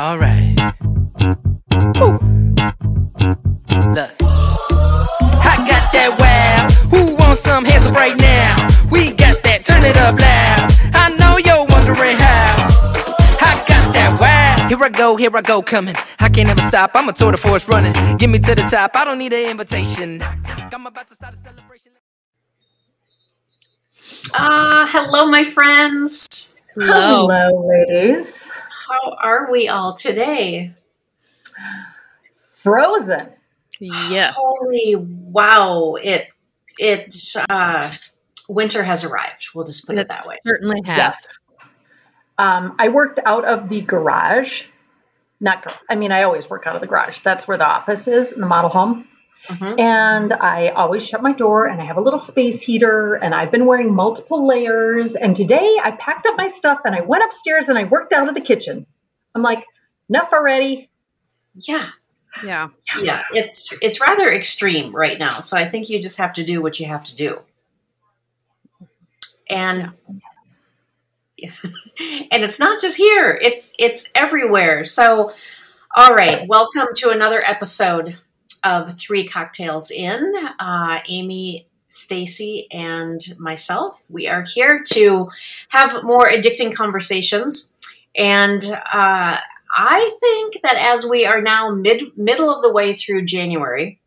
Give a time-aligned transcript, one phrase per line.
[0.00, 0.56] All right.
[2.00, 2.16] Woo.
[3.92, 4.12] Look.
[5.44, 6.68] I got that wow.
[6.88, 8.68] Who wants some hands up right now?
[8.90, 9.66] We got that.
[9.66, 10.72] Turn it up loud.
[10.96, 12.68] I know you're wondering how.
[13.44, 14.68] I got that wow.
[14.68, 15.94] Here I go, here I go, coming.
[16.18, 16.92] I can't ever stop.
[16.94, 17.92] I'm a tour de force running.
[18.16, 18.92] Get me to the top.
[18.96, 20.22] I don't need an invitation.
[20.22, 21.92] I'm about to start a celebration.
[24.32, 26.56] Uh, hello, my friends.
[26.74, 27.28] Hello.
[27.28, 28.50] Hello, ladies.
[28.90, 30.74] How are we all today?
[32.56, 33.28] Frozen.
[33.78, 34.34] Yes.
[34.36, 35.94] Holy wow!
[35.94, 36.28] It
[36.78, 37.14] it
[37.48, 37.92] uh,
[38.48, 39.48] winter has arrived.
[39.54, 40.38] We'll just put it that way.
[40.42, 40.98] certainly has.
[40.98, 41.38] Yes.
[42.36, 44.64] Um, I worked out of the garage.
[45.40, 47.20] Not, I mean, I always work out of the garage.
[47.20, 49.06] That's where the office is in the model home.
[49.48, 49.80] Mhm.
[49.80, 53.50] And I always shut my door and I have a little space heater and I've
[53.50, 55.16] been wearing multiple layers.
[55.16, 58.28] And today I packed up my stuff and I went upstairs and I worked out
[58.28, 58.86] of the kitchen.
[59.34, 59.64] I'm like,
[60.08, 60.90] enough already.
[61.56, 61.84] Yeah,
[62.44, 62.68] Yeah.
[63.00, 63.22] yeah.
[63.32, 65.40] It's it's rather extreme right now.
[65.40, 67.40] So I think you just have to do what you have to do.
[69.48, 69.92] And
[71.42, 73.38] and it's not just here.
[73.40, 74.84] It's it's everywhere.
[74.84, 75.32] So
[75.96, 78.16] all right, welcome to another episode
[78.64, 80.34] of Three Cocktails In.
[80.58, 84.02] Uh, Amy, Stacy, and myself.
[84.08, 85.28] We are here to
[85.68, 87.76] have more addicting conversations.
[88.16, 89.38] And uh,
[89.76, 94.00] I think that as we are now mid middle of the way through January,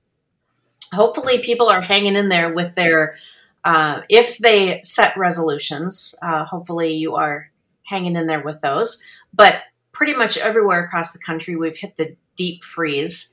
[0.93, 3.15] hopefully people are hanging in there with their
[3.63, 6.15] uh, if they set resolutions.
[6.21, 7.49] Uh, hopefully you are
[7.83, 9.01] hanging in there with those.
[9.33, 13.32] But pretty much everywhere across the country, we've hit the deep freeze,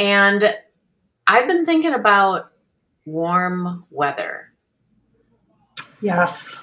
[0.00, 0.54] and
[1.26, 2.50] I've been thinking about
[3.04, 4.46] warm weather.
[6.00, 6.56] Yes.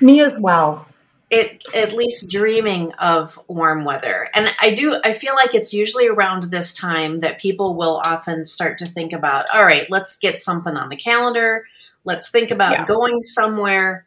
[0.00, 0.86] Me as well.
[1.30, 6.06] it at least dreaming of warm weather and i do i feel like it's usually
[6.06, 10.38] around this time that people will often start to think about all right let's get
[10.38, 11.64] something on the calendar
[12.04, 12.84] let's think about Yeah.
[12.84, 14.06] going somewhere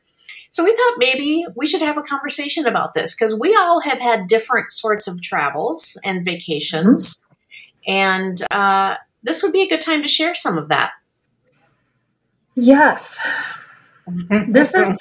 [0.50, 4.00] so we thought maybe we should have a conversation about this because we all have
[4.00, 7.28] had different sorts of travels and vacations mm-hmm.
[7.89, 10.91] And uh, this would be a good time to share some of that.
[12.55, 13.19] Yes.
[14.29, 14.95] this is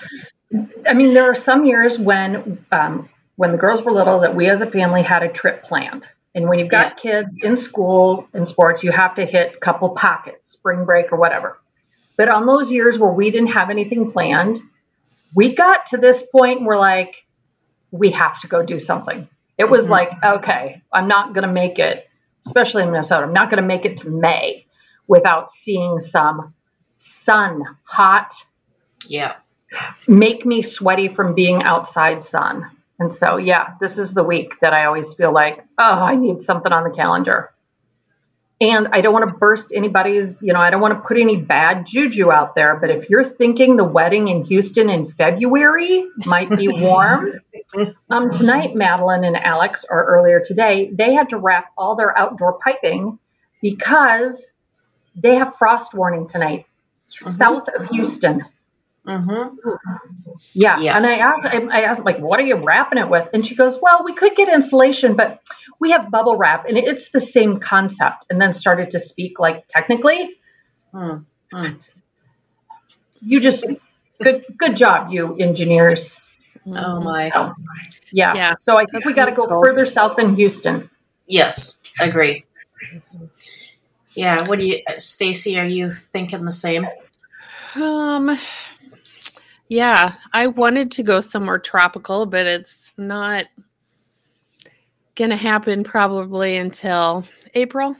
[0.86, 4.48] i mean there are some years when um, when the girls were little that we
[4.48, 6.06] as a family had a trip planned.
[6.34, 9.90] And when you've got kids in school in sports you have to hit a couple
[9.90, 11.58] pockets spring break or whatever.
[12.16, 14.58] But on those years where we didn't have anything planned
[15.34, 17.24] we got to this point and we're like
[17.90, 19.28] we have to go do something.
[19.58, 19.90] It was Mhm.
[19.90, 22.07] like okay i'm not going to make it
[22.46, 24.64] especially in minnesota i'm not going to make it to may
[25.06, 26.54] without seeing some
[26.96, 28.32] sun hot
[29.06, 29.34] yeah
[30.06, 32.70] make me sweaty from being outside sun.
[32.98, 36.42] And so, yeah, this is the week that I always feel like, oh, I need
[36.42, 37.50] something on the calendar.
[38.60, 41.36] And I don't want to burst anybody's, you know, I don't want to put any
[41.36, 42.76] bad juju out there.
[42.76, 47.34] But if you're thinking the wedding in Houston in February might be warm,
[48.10, 52.58] um, tonight, Madeline and Alex, or earlier today, they had to wrap all their outdoor
[52.58, 53.20] piping
[53.62, 54.50] because
[55.14, 56.66] they have frost warning tonight,
[57.04, 58.44] south of Houston.
[59.06, 59.70] mm-hmm.
[60.52, 60.80] Yeah.
[60.80, 60.96] Yeah.
[60.96, 63.28] And I asked, I asked, like, what are you wrapping it with?
[63.32, 65.40] And she goes, well, we could get insulation, but
[65.80, 68.26] we have bubble wrap and it's the same concept.
[68.30, 70.36] And then started to speak like technically.
[70.94, 71.94] Mm, mm.
[73.22, 73.64] You just,
[74.22, 76.16] good, good job, you engineers.
[76.66, 77.52] oh my So,
[78.12, 78.34] yeah.
[78.34, 78.54] Yeah.
[78.58, 80.90] So I think we got to go further south than Houston.
[81.26, 82.44] Yes, agree.
[84.14, 85.58] Yeah, what do you, Stacy?
[85.58, 86.88] Are you thinking the same?
[87.76, 88.38] Um
[89.68, 93.44] yeah, I wanted to go somewhere tropical, but it's not
[95.18, 97.24] going to happen probably until
[97.54, 97.96] April,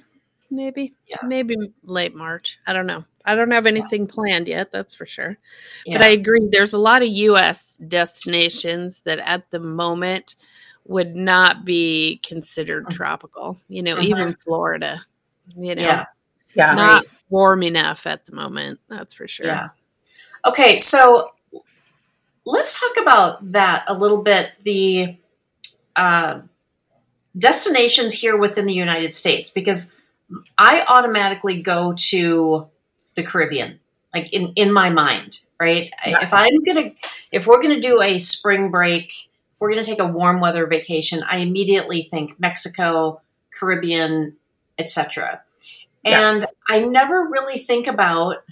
[0.51, 0.95] maybe.
[1.09, 1.17] Yeah.
[1.25, 2.59] Maybe late March.
[2.67, 3.05] I don't know.
[3.25, 5.37] I don't have anything planned yet, that's for sure.
[5.85, 5.99] Yeah.
[5.99, 10.37] But I agree there's a lot of US destinations that at the moment
[10.87, 13.59] would not be considered tropical.
[13.69, 14.05] You know, Mhm.
[14.05, 15.03] even Florida.
[15.57, 16.05] You know, Yeah.
[16.55, 16.75] Yeah.
[16.75, 18.81] not warm enough at the moment.
[18.89, 19.47] That's for sure.
[19.47, 19.69] Yeah.
[20.47, 21.33] Okay, so
[22.47, 24.53] let's talk about that a little bit.
[24.61, 25.19] The
[25.97, 26.41] uh,
[27.37, 29.95] destinations here within the United States, because
[30.57, 32.67] I automatically go to
[33.15, 33.81] the Caribbean,
[34.15, 35.91] like in in my mind, right?
[36.05, 36.93] If I'm gonna,
[37.33, 41.23] if we're gonna do a spring break, if we're gonna take a warm weather vacation,
[41.29, 43.21] I immediately think Mexico,
[43.59, 44.37] Caribbean,
[44.79, 45.43] etc.
[46.05, 46.47] And Yes.
[46.69, 48.45] I never really think about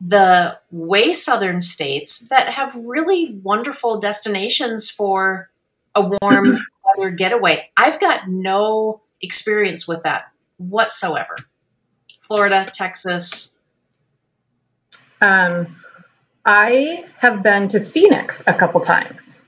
[0.00, 5.50] the way southern states that have really wonderful destinations for
[5.94, 6.58] a warm
[7.00, 7.70] weather getaway.
[7.76, 10.24] I've got no experience with that
[10.58, 11.36] whatsoever.
[12.20, 13.58] Florida, Texas.
[15.20, 15.76] Um,
[16.44, 19.38] I have been to Phoenix a couple times,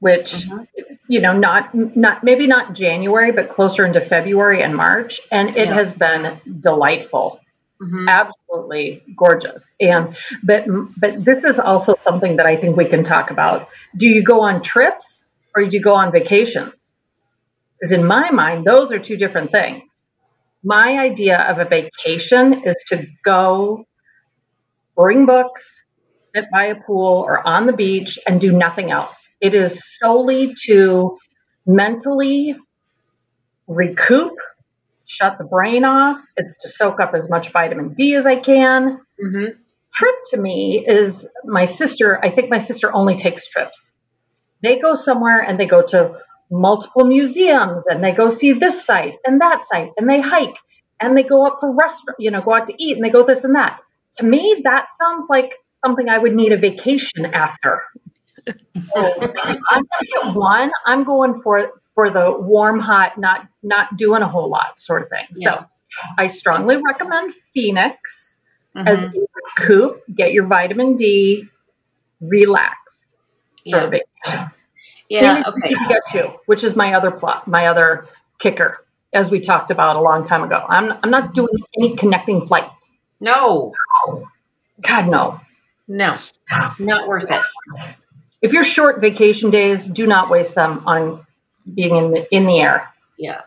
[0.00, 0.66] which Mhm.
[1.06, 5.66] you know, not not maybe not January, but closer into February and March, and it
[5.68, 5.74] Yeah.
[5.74, 7.40] has been delightful.
[7.82, 8.08] Mhm.
[8.08, 10.64] absolutely gorgeous and but
[10.96, 14.42] but this is also something that i think we can talk about do you go
[14.42, 15.23] on trips
[15.54, 16.92] or do you go on vacations
[17.78, 19.82] because in my mind those are two different things
[20.64, 23.84] my idea of a vacation is to go
[24.96, 25.80] bring books
[26.34, 30.54] sit by a pool or on the beach and do nothing else it is solely
[30.66, 31.18] to
[31.66, 32.56] mentally
[33.66, 34.32] recoup
[35.06, 36.18] shut the brain off.
[36.36, 39.00] It's to soak up as much vitamin D as I can.
[39.22, 39.56] Mhm.
[39.94, 43.94] Trip to me is my sister, I think my sister only takes trips.
[44.64, 46.18] They go somewhere and they go to
[46.50, 50.56] multiple museums and they go see this site and that site and they hike
[51.00, 53.24] and they go up for restaurant, you know, go out to eat and they go
[53.24, 53.80] this and that.
[54.18, 57.82] To me, that sounds like something I would need a vacation after.
[58.94, 60.70] So, I'm gonna get one.
[60.86, 65.08] I'm going for for the warm, hot, not not doing a whole lot sort of
[65.10, 65.26] thing.
[65.36, 65.60] Yeah.
[65.60, 65.66] So
[66.18, 68.36] I strongly recommend Phoenix
[68.76, 69.14] as Mhm.
[69.14, 69.20] a
[69.58, 71.44] recoup, get your vitamin D,
[72.20, 73.03] relax
[73.72, 74.50] of vacation.
[75.08, 75.42] Yeah.
[75.46, 75.68] Okay.
[75.68, 78.08] to get to, which is my other plot, my other
[78.38, 80.64] kicker, as we talked about a long time ago.
[80.68, 82.94] I'm I'm not doing any connecting flights.
[83.20, 83.72] No.
[84.80, 85.40] God no.
[85.86, 86.16] No.
[86.78, 87.40] Not worth it.
[88.42, 91.26] If you're short vacation days, do not waste them on
[91.72, 92.92] being in the in the air.
[93.18, 93.42] Yeah.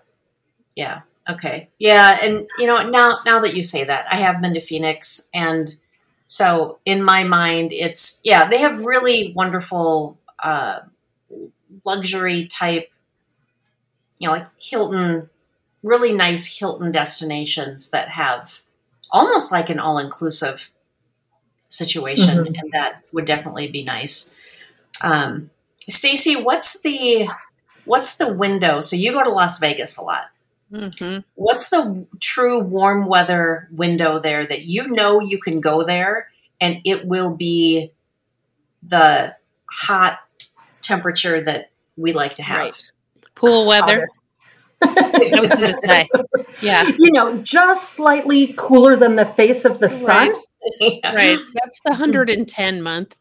[0.75, 1.01] Yeah.
[1.29, 1.69] Okay.
[1.77, 5.29] Yeah, and you know, now now that you say that, I have been to Phoenix
[5.33, 5.67] and
[6.27, 10.81] so in my mind it's yeah, they have really wonderful uh
[11.85, 12.89] luxury type
[14.19, 15.29] you know, like Hilton
[15.83, 18.63] really nice Hilton destinations that have
[19.11, 20.71] almost like an all-inclusive
[21.69, 22.47] situation Mhm.
[22.59, 24.35] and that would definitely be nice.
[25.01, 25.51] Um
[25.89, 27.29] Stacy, what's the
[27.85, 28.81] what's the window?
[28.81, 30.29] So you go to Las Vegas a lot.
[30.69, 36.29] Hmm What's the true warm weather window there that you know you can go there
[36.59, 37.91] and it will be
[38.83, 39.35] the
[39.71, 40.19] hot
[40.81, 42.59] temperature that we like to have?
[42.59, 42.91] Right.
[43.35, 44.07] Pool weather.
[44.81, 46.09] I was going to say.
[46.61, 46.87] Yeah.
[46.97, 50.29] you know, just slightly cooler than the face of the sun.
[50.29, 50.41] Right.
[51.03, 53.17] right that's the 110 month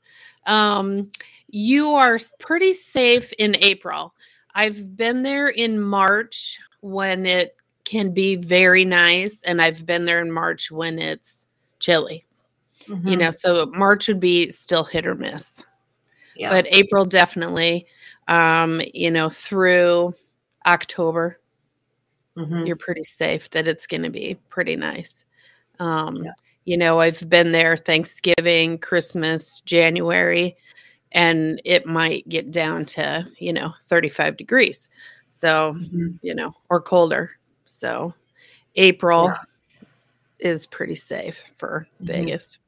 [0.47, 1.11] um
[1.49, 4.15] you are pretty safe in april
[4.57, 10.21] i've been there in march when it can be very nice and i've been there
[10.21, 11.47] in march when it's
[11.79, 12.25] chilly
[12.89, 13.11] Mhm.
[13.11, 15.65] you know so march would be still hit or miss
[16.35, 16.51] yeah.
[16.51, 17.87] but april definitely
[18.29, 20.15] um you know through
[20.67, 21.39] october
[22.37, 22.67] Mhm.
[22.67, 25.25] you're pretty safe that it's going to be pretty nice.
[25.79, 26.33] Um, Yeah.
[26.67, 30.57] You know, I've been there Thanksgiving, Christmas, January,
[31.17, 34.89] and it might get down to, you know, 35 degrees.
[35.31, 36.19] So, Mhm.
[36.23, 37.31] you know, or colder.
[37.65, 38.15] So,
[38.77, 39.37] April Yeah.
[40.39, 42.07] is pretty safe for Mhm.
[42.07, 42.59] Vegas.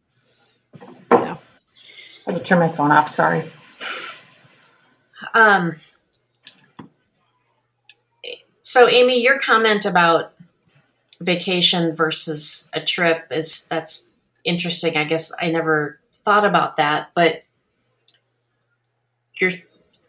[1.13, 1.37] Yeah.
[2.27, 3.11] I had to turn my phone off.
[3.11, 3.53] Sorry.
[5.35, 5.77] Um,
[8.63, 10.33] so, Amy, your comment about
[11.21, 14.13] vacation versus a trip is that's
[14.45, 14.97] interesting.
[14.97, 17.43] I guess I never thought about that, but
[19.41, 19.53] you're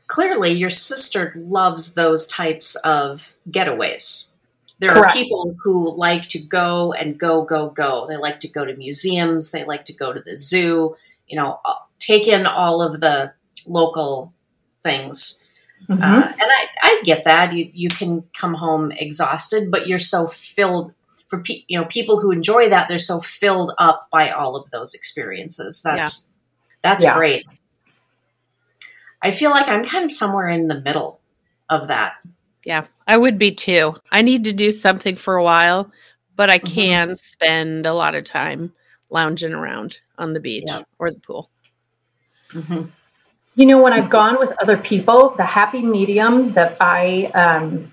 [0.08, 4.34] clearly your sister loves those types of getaways.
[4.80, 5.10] There Correct.
[5.12, 8.08] are people who like to go and go, go, go.
[8.08, 9.52] They like to go to museums.
[9.52, 10.96] They like to go to the zoo.
[11.28, 13.34] You know, uh, take in all of the
[13.68, 14.34] local
[14.82, 15.46] things.
[15.90, 16.00] Mhm.
[16.02, 20.28] Uh, and I, I get that you you can come home exhausted, but you're so
[20.28, 20.94] filled
[21.28, 22.88] for pe- you know people who enjoy that.
[22.88, 25.82] They're so filled up by all of those experiences.
[25.84, 26.30] That's
[26.84, 27.16] that's Yeah.
[27.18, 27.46] great.
[29.22, 31.20] I feel like I'm kind of somewhere in the middle
[31.70, 32.14] of that.
[32.66, 32.84] Yeah.
[33.08, 33.96] I would be too.
[34.12, 35.92] I need to do something for a while,
[36.36, 36.74] but I Mhm.
[36.74, 38.74] can spend a lot of time
[39.10, 40.84] lounging around on the beach Yeah.
[41.00, 41.50] or the pool.
[42.52, 42.92] Mhm.
[43.56, 47.92] You know, when I've gone with other people, the happy medium that I, um,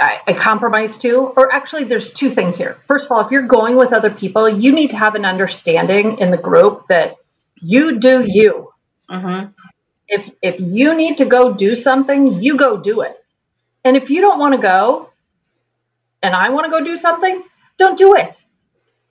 [0.00, 2.78] I I compromise to, or actually, there's two things here.
[2.88, 6.18] First of all, if you're going with other people, you need to have an understanding
[6.18, 7.16] in the group that
[7.60, 8.70] you do you.
[9.10, 9.52] Mhm.
[10.08, 13.16] If if you need to go do something, you go do it.
[13.84, 15.10] And if you don't want to go,
[16.22, 17.42] and I want to go do something,
[17.78, 18.42] don't do it.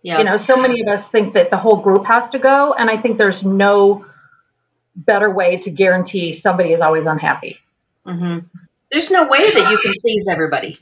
[0.02, 0.18] Yeah.
[0.18, 2.90] You know, so many of us think that the whole group has to go, and
[2.90, 4.06] I think there's no
[4.96, 7.60] better way to guarantee somebody is always unhappy.
[8.06, 8.40] hmm
[8.94, 10.78] there's no way that you can please everybody.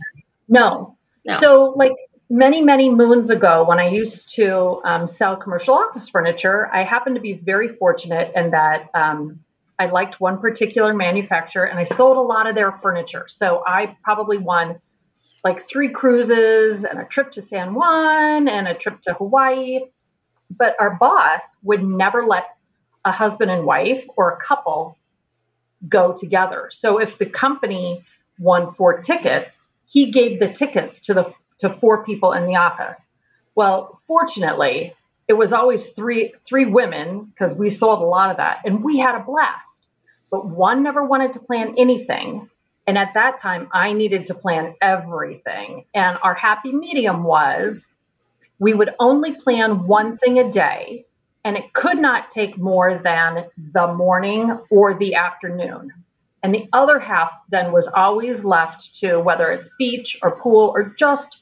[0.50, 0.98] No.
[1.26, 1.40] No.
[1.40, 1.94] So, like
[2.30, 7.16] many, many moons ago, when I used to um, sell commercial office furniture, I happened
[7.16, 9.40] to be very fortunate in that um,
[9.82, 13.26] I liked one particular manufacturer and I sold a lot of their furniture.
[13.28, 14.80] So, I probably won
[15.44, 19.80] like three cruises and a trip to San Juan and a trip to Hawaii.
[20.52, 22.46] But our boss would never let
[23.06, 25.00] a husband and wife or a couple
[25.90, 26.70] go together.
[26.72, 28.06] So if the company
[28.38, 33.10] won four tickets, he gave the tickets to the to four people in the office.
[33.56, 34.94] Well, fortunately,
[35.28, 38.98] it was always three three women because we sold a lot of that and we
[39.00, 39.88] had a blast.
[40.30, 42.50] But one never wanted to plan anything.
[42.88, 45.86] And at that time, I needed to plan everything.
[45.94, 47.88] And our happy medium was
[48.60, 51.06] we would only plan one thing a day,
[51.44, 55.92] and it could not take more than the morning or the afternoon.
[56.44, 60.94] And the other half then was always left to whether it's beach or pool or
[60.98, 61.41] just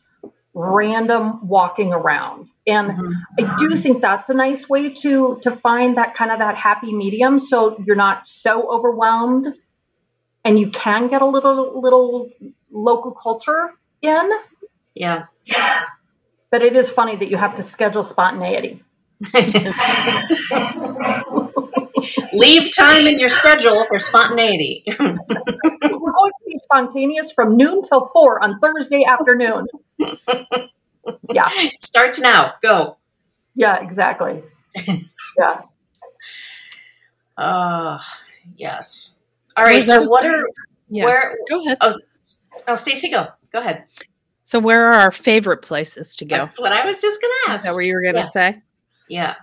[0.59, 2.49] random walking around.
[2.67, 3.11] And mm-hmm.
[3.39, 3.79] I do mm-hmm.
[3.79, 7.81] think that's a nice way to to find that kind of that happy medium so
[7.85, 9.47] you're not so overwhelmed
[10.43, 12.29] and you can get a little little
[12.69, 14.29] local culture in.
[14.93, 15.27] Yeah.
[15.45, 15.83] Yeah.
[16.51, 18.83] But it is funny that you have to schedule spontaneity.
[22.33, 24.83] Leave time in your schedule for spontaneity.
[24.99, 29.67] We're going to be spontaneous from noon till four on Thursday afternoon.
[31.31, 32.53] Yeah, Starts now.
[32.61, 32.97] Go.
[33.55, 34.43] yeah, exactly.
[35.37, 35.61] Yeah.
[37.37, 37.99] Uh
[38.57, 39.19] yes.
[39.57, 39.83] All right.
[39.83, 40.45] So what are
[40.89, 41.05] Yeah.
[41.05, 41.77] where Go ahead.
[41.81, 41.93] oh
[42.67, 43.27] oh Stacy go.
[43.51, 43.85] Go ahead.
[44.43, 46.35] So, where are our favorite places to go?
[46.37, 47.65] That's what I was just gonna Is ask.
[47.67, 48.29] that what you were going to Yeah.
[48.31, 48.61] say?
[49.07, 49.35] Yeah.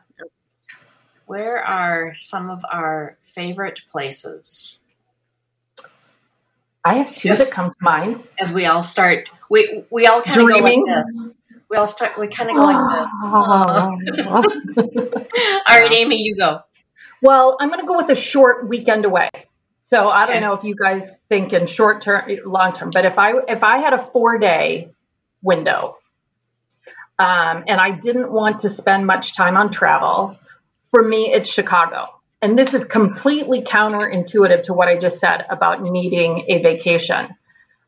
[1.26, 4.84] Where are some of our favorite places?
[6.84, 7.48] I have two Yes.
[7.50, 8.22] that come to mind.
[8.40, 11.38] As we all start, we we all kind of go like this.
[11.68, 12.16] We all start.
[12.16, 13.10] We kind of go like this.
[15.68, 16.60] All right, Amy, you go.
[17.20, 19.30] well, I'm going to go with a short weekend away.
[19.74, 20.40] So I don't Okay.
[20.44, 23.78] know if you guys think in short term, long term, but if I if I
[23.78, 24.90] had a four day
[25.42, 25.98] window,
[27.18, 30.38] um, and I didn't want to spend much time on travel,
[30.90, 32.08] for me it's Chicago.
[32.42, 37.34] And this is completely counterintuitive to what I just said about needing a vacation.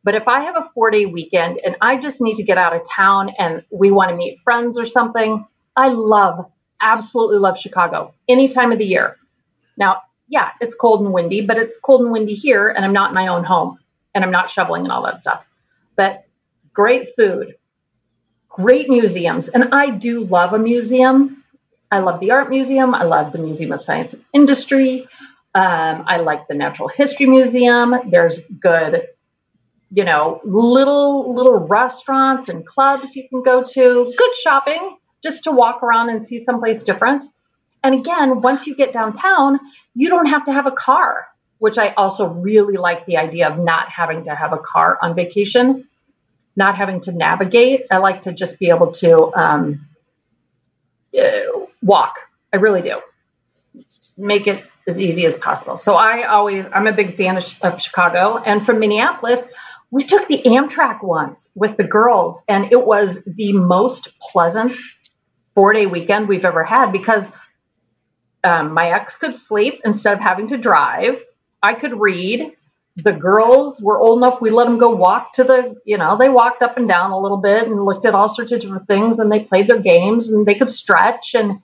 [0.04, 2.74] But if I have a four day weekend and I just need to get out
[2.74, 6.50] of town and we want to meet friends or something, I love,
[6.80, 9.16] absolutely love Chicago any time of the year.
[9.76, 13.10] Now, yeah, it's cold and windy, but it's cold and windy here and I'm not
[13.10, 13.78] in my own home
[14.14, 15.46] and I'm not shoveling and all that stuff.
[15.96, 16.24] But
[16.72, 17.56] great food,
[18.48, 19.48] great museums.
[19.48, 21.44] And I do love a museum.
[21.90, 22.94] I love the art museum.
[22.94, 25.08] I love the Museum of Science and Industry.
[25.54, 27.94] Um, I like the Natural History Museum.
[28.10, 29.08] There's good,
[29.90, 34.14] you know, little little restaurants and clubs you can go to.
[34.16, 37.24] Good shopping, just to walk around and see someplace different.
[37.82, 39.58] And again, once you get downtown,
[39.94, 41.26] you don't have to have a car,
[41.58, 45.14] which I also really like the idea of not having to have a car on
[45.14, 45.88] vacation,
[46.54, 47.86] not having to navigate.
[47.90, 49.86] I like to just be able to um,
[51.88, 52.18] walk.
[52.52, 53.00] I really do.
[54.16, 55.76] Make it as easy as possible.
[55.76, 58.36] So I always, I'm a big fan of, Chicago.
[58.36, 59.48] And from Minneapolis,
[59.90, 64.76] we took the Amtrak once with the girls, and it was the most pleasant
[65.54, 67.30] four day weekend we've ever had because
[68.44, 71.22] um, my ex could sleep instead of having to drive.
[71.62, 72.52] I could read.
[72.96, 74.40] The girls were old enough.
[74.40, 77.18] We let them go walk to the, you know, they walked up and down a
[77.18, 80.28] little bit and looked at all sorts of different things and they played their games
[80.28, 81.34] and they could stretch.
[81.34, 81.60] And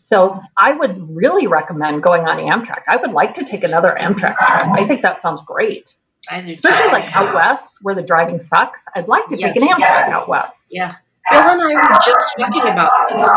[0.00, 2.82] so I would really recommend going on Amtrak.
[2.88, 4.68] I would like to take another Amtrak trip.
[4.68, 5.94] I think that sounds great,
[6.30, 8.86] especially like out west where the driving sucks.
[8.94, 9.74] I'd like to take an Yes.
[9.80, 10.68] Amtrak out west.
[10.70, 10.94] Yeah.
[11.30, 13.32] Bill and I were just talking about this.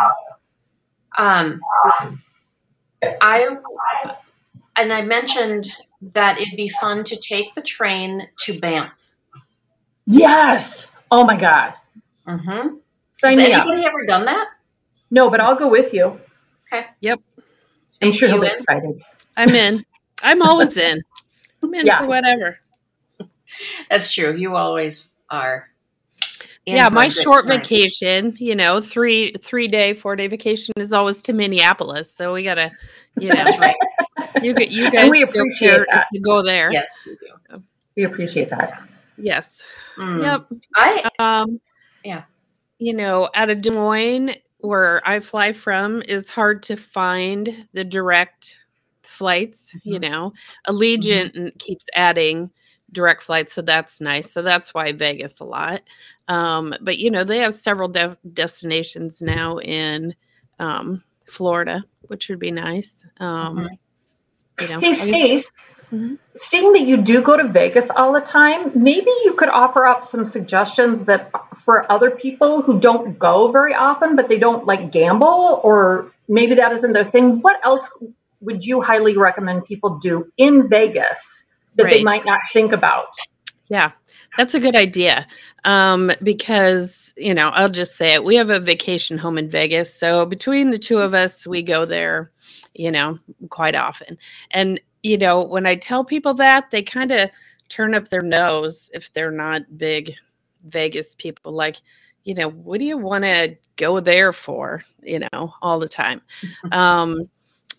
[1.18, 1.60] Um,
[3.22, 3.58] I
[4.78, 5.66] and I mentioned
[6.14, 9.10] that it'd be fun to take the train to Banff.
[10.08, 10.88] Yes.
[11.12, 11.74] Oh my God.
[12.28, 12.76] Mm-hmm.
[13.12, 13.62] Sign Has me up.
[13.68, 14.48] anybody ever done that?
[15.10, 16.20] No, but I'll go with you.
[16.72, 16.88] Okay.
[17.02, 17.20] Yep.
[18.02, 18.54] I'm sure he'll be in?
[18.54, 19.02] excited.
[19.36, 19.84] I'm in.
[20.24, 21.02] I'm always in.
[21.64, 22.00] I'm in Yeah.
[22.00, 22.60] for whatever.
[23.90, 24.36] That's true.
[24.36, 25.68] You always are.
[26.66, 27.58] in yeah, my short time.
[27.60, 32.14] vacation, you know, three three day, four day vacation is always to Minneapolis.
[32.14, 32.72] So we gotta,
[33.20, 33.76] you know, That's right.
[34.42, 36.04] you g- you guys we appreciate that.
[36.04, 36.72] if you go there.
[36.72, 37.64] Yes, we do.
[37.98, 38.84] We appreciate that.
[39.18, 39.62] Yes.
[39.98, 40.22] Mm.
[40.24, 40.62] Yep.
[40.78, 41.60] I Um,
[42.06, 42.24] Yeah.
[42.80, 47.84] You know, out of Des Moines, where I fly from, is hard to find the
[47.84, 48.58] direct
[49.04, 49.76] flights.
[49.84, 50.12] You Mm-hmm.
[50.12, 50.34] know,
[50.68, 52.52] Allegiant keeps adding
[52.92, 54.32] direct flights, so that's nice.
[54.32, 55.82] So that's why Vegas a lot.
[56.28, 60.16] Um, but you know, they have several de- destinations now in
[60.60, 63.06] um, Florida, which would be nice.
[63.20, 63.78] Um, Mhm.
[64.60, 65.52] You know, Hey, Stace.
[66.36, 70.06] Seeing that you do go to Vegas all the time, maybe you could offer up
[70.06, 74.92] some suggestions that for other people who don't go very often, but they don't like
[74.92, 77.42] gamble, or maybe that isn't their thing.
[77.42, 77.90] What else
[78.40, 81.44] would you highly recommend people do in Vegas
[81.76, 83.14] that they might not think about?
[83.68, 83.92] Yeah,
[84.38, 85.28] that's a good idea.
[85.64, 88.24] Um, because, you know, I'll just say it.
[88.24, 89.94] We have a vacation home in Vegas.
[89.94, 92.32] So between the two of us, we go there,
[92.74, 93.20] you know,
[93.50, 94.18] quite often.
[94.50, 97.30] And, you know, when I tell people that, they kind of
[97.70, 100.14] turn up their nose if they're not big
[100.66, 101.52] Vegas people.
[101.52, 101.78] Like,
[102.24, 106.22] you know, what do you want to go there for, you know, all the time?
[106.72, 107.30] um,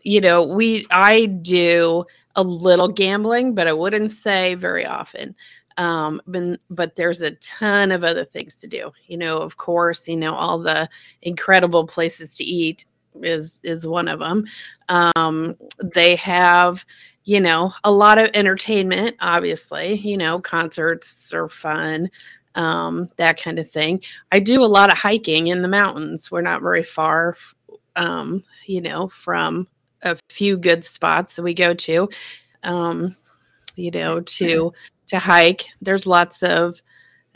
[0.03, 5.37] you know, we, I do a little gambling, but I wouldn't say very often
[5.79, 10.07] um but, but there's a ton of other things to do you know of course
[10.07, 10.89] you know all the
[11.23, 12.85] incredible places to eat
[13.23, 14.45] is is one of them
[14.89, 15.57] um
[15.95, 16.85] they have
[17.25, 22.11] you know a lot of entertainment obviously you know concerts are fun
[22.55, 24.03] um that kind of thing
[24.33, 27.37] i do a lot of hiking in the mountains we're not very far
[27.97, 29.67] um you know from
[30.03, 32.09] a few good spots that we go to
[32.65, 33.15] um
[33.77, 34.73] you know to
[35.13, 35.67] to hike.
[35.81, 36.81] There's lots of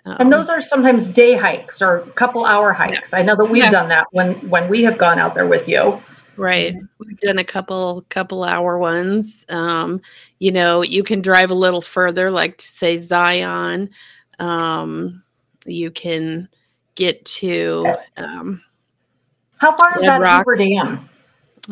[0.04, 3.12] um, And those are sometimes day hikes or couple hour hikes.
[3.12, 3.70] I know that we've Yeah.
[3.70, 6.00] done that when when we have gone out there with you.
[6.36, 6.74] Right.
[6.98, 9.44] We've done a couple couple hour ones.
[9.48, 10.00] Um,
[10.38, 13.90] you know, you can drive a little further, like to say Zion.
[14.38, 15.22] Um,
[15.64, 16.48] you can
[16.94, 18.62] get to um,
[19.56, 20.44] How far is Red that Rock.
[20.44, 21.08] Hoover Dam?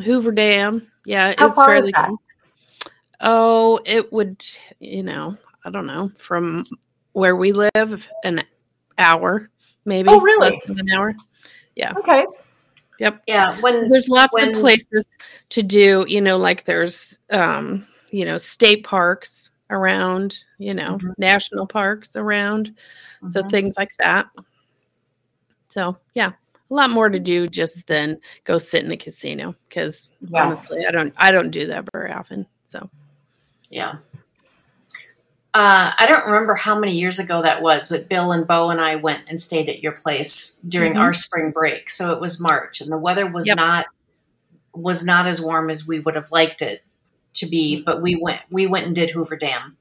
[0.05, 0.91] Hoover Dam.
[1.05, 2.07] Yeah, How it's far is that?
[2.07, 2.19] close.
[3.21, 4.45] Oh, it would,
[4.81, 6.65] you know, I don't know, from
[7.13, 8.43] where we live, an
[8.99, 9.51] hour,
[9.85, 10.09] maybe.
[10.11, 10.51] Oh, really?
[10.51, 11.15] Less than an hour.
[11.77, 11.93] Yeah.
[11.97, 12.27] Okay.
[12.99, 15.05] Yeah, when there's lots when- of places
[15.51, 21.13] to do you know like there's um you know state parks around you know Mhm.
[21.19, 22.75] national parks around
[23.27, 23.51] so Mhm.
[23.51, 24.27] things like that
[25.69, 26.33] so yeah
[26.71, 30.45] a lot more to do just than go sit in a casino because Yeah.
[30.45, 32.89] honestly i don't i don't do that very often so
[33.71, 33.97] Yeah.
[35.55, 38.81] Uh, I don't remember how many years ago that was, but Bill and Bo and
[38.81, 40.99] I went and stayed at your place during Mhm.
[41.01, 41.89] our spring break.
[41.91, 43.57] So it was March, and the weather was Yep.
[43.57, 43.87] not
[44.73, 46.83] was not as warm as we would have liked it
[47.35, 47.81] to be.
[47.81, 49.77] But we went we went and did Hoover Dam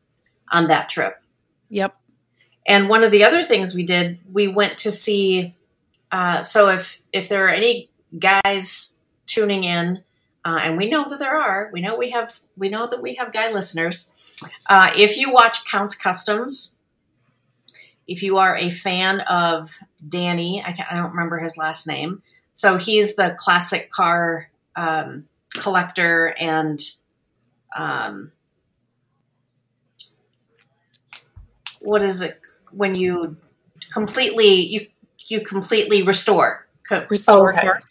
[0.52, 1.20] on that trip.
[1.70, 1.96] yep
[2.68, 5.56] And one of the other things we did, we went to see.
[6.12, 10.04] Uh, so if if there are any guys tuning in,
[10.46, 13.16] uh, and we know that there are, we know we have, we know that we
[13.16, 14.13] have guy listeners.
[14.68, 16.78] Uh, if you watch Count's Kustoms,
[18.08, 19.78] if you are a fan of
[20.08, 22.22] Danny, I, can't, I don't remember his last name.
[22.52, 25.26] So he's the classic car um,
[25.62, 26.80] collector and
[27.76, 28.32] um,
[31.80, 33.38] what is it when you
[33.92, 34.88] completely you
[35.28, 37.62] you completely restore Co- restore Okay.
[37.62, 37.84] cars.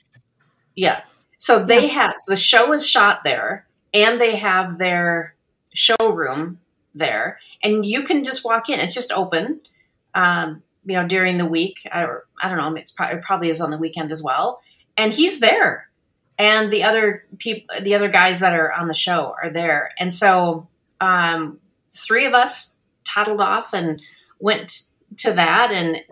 [0.75, 1.03] yeah
[1.37, 5.35] so they have so the show is shot there and they have their
[5.75, 6.61] showroom
[6.95, 8.81] there and you can just walk in.
[8.81, 9.61] It's just open
[10.15, 12.07] um, you know during the week I,
[12.43, 14.61] I don't know it's probably, it probably is on the weekend as well.
[14.97, 15.89] And he's there.
[16.39, 19.93] And the other people the other guys that are on the show are there.
[19.99, 20.69] And so
[21.01, 24.03] um, three of us toddled off and
[24.39, 25.73] went to that.
[25.73, 26.03] And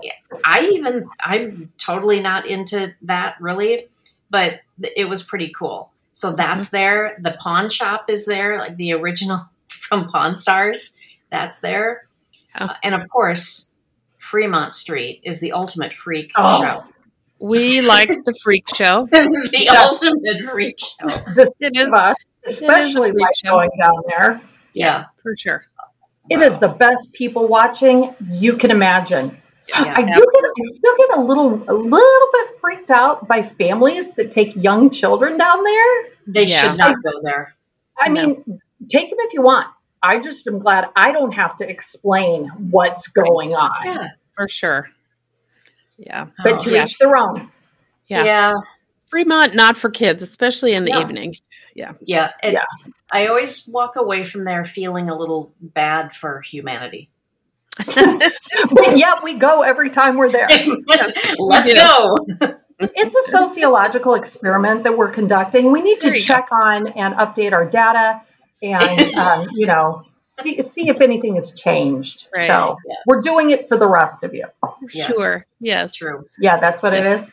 [0.44, 3.87] i even i'm totally not into that really
[4.31, 4.61] but
[4.96, 9.38] it was pretty cool so that's there the pawn shop is there like the original
[9.68, 10.99] from pawn stars
[11.31, 12.07] that's there
[12.59, 12.64] Oh.
[12.64, 13.77] Uh, and of course
[14.18, 16.61] fremont street is the ultimate freak Oh.
[16.62, 16.85] show
[17.38, 19.77] we like the freak show the Yes.
[20.03, 23.51] ultimate freak show The it three is of us, especially freak like show.
[23.51, 24.40] going down there.
[24.75, 25.64] yeah for sure
[26.29, 29.37] It is the best people watching you can imagine.
[29.72, 29.94] Yeah.
[29.96, 34.12] I do get, I still get a little, a little bit freaked out by families
[34.14, 36.04] that take young children down there.
[36.26, 36.70] they Yeah.
[36.70, 37.54] should not go there
[37.98, 38.26] I No.
[38.26, 39.66] mean, take them if you want.
[40.02, 43.70] I just am glad I don't have to explain what's going on.
[43.85, 44.88] yeah for sure
[45.98, 46.59] yeah But Oh.
[46.59, 46.85] to Yeah.
[46.85, 47.50] each their own.
[48.09, 48.24] Yeah.
[48.24, 48.54] yeah
[49.09, 51.00] fremont not for kids especially in the No.
[51.00, 51.35] evening
[51.74, 52.64] Yeah, and Yeah.
[53.12, 57.09] I always walk away from there feeling a little bad for humanity.
[57.76, 60.48] But yet we go every time we're there.
[61.38, 61.74] Let's do.
[61.74, 62.16] go.
[62.80, 65.72] it's a sociological experiment that we're conducting.
[65.72, 68.22] We need to you check on and update our data
[68.62, 72.28] and, um, you know, see, see if anything has changed.
[72.37, 72.48] Right.
[72.48, 72.94] So Yeah.
[73.06, 74.46] we're doing it for the rest of you.
[74.92, 75.06] Yes.
[75.16, 75.46] Sure.
[75.61, 75.94] Yes.
[75.94, 76.26] True.
[76.38, 77.30] Yeah, that's what it is.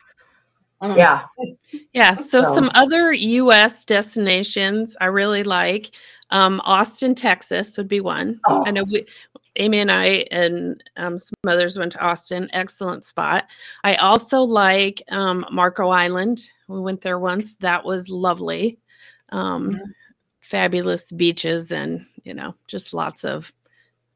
[0.82, 0.96] Mm.
[0.96, 1.24] Yeah.
[1.92, 2.16] Yeah.
[2.16, 3.84] So, So- some other U.S.
[3.84, 5.90] destinations I really like.
[6.30, 8.38] Um, Austin, Texas would be one.
[8.46, 8.62] Oh.
[8.66, 9.06] I know we,
[9.58, 12.48] Amy and I and um, some others went to Austin.
[12.52, 13.46] Excellent spot.
[13.84, 16.50] I also like um, Marco Island.
[16.68, 17.56] We went there once.
[17.56, 18.78] That was lovely.
[19.30, 19.80] Um, Mhm.
[20.40, 23.52] Fabulous beaches and you know just lots of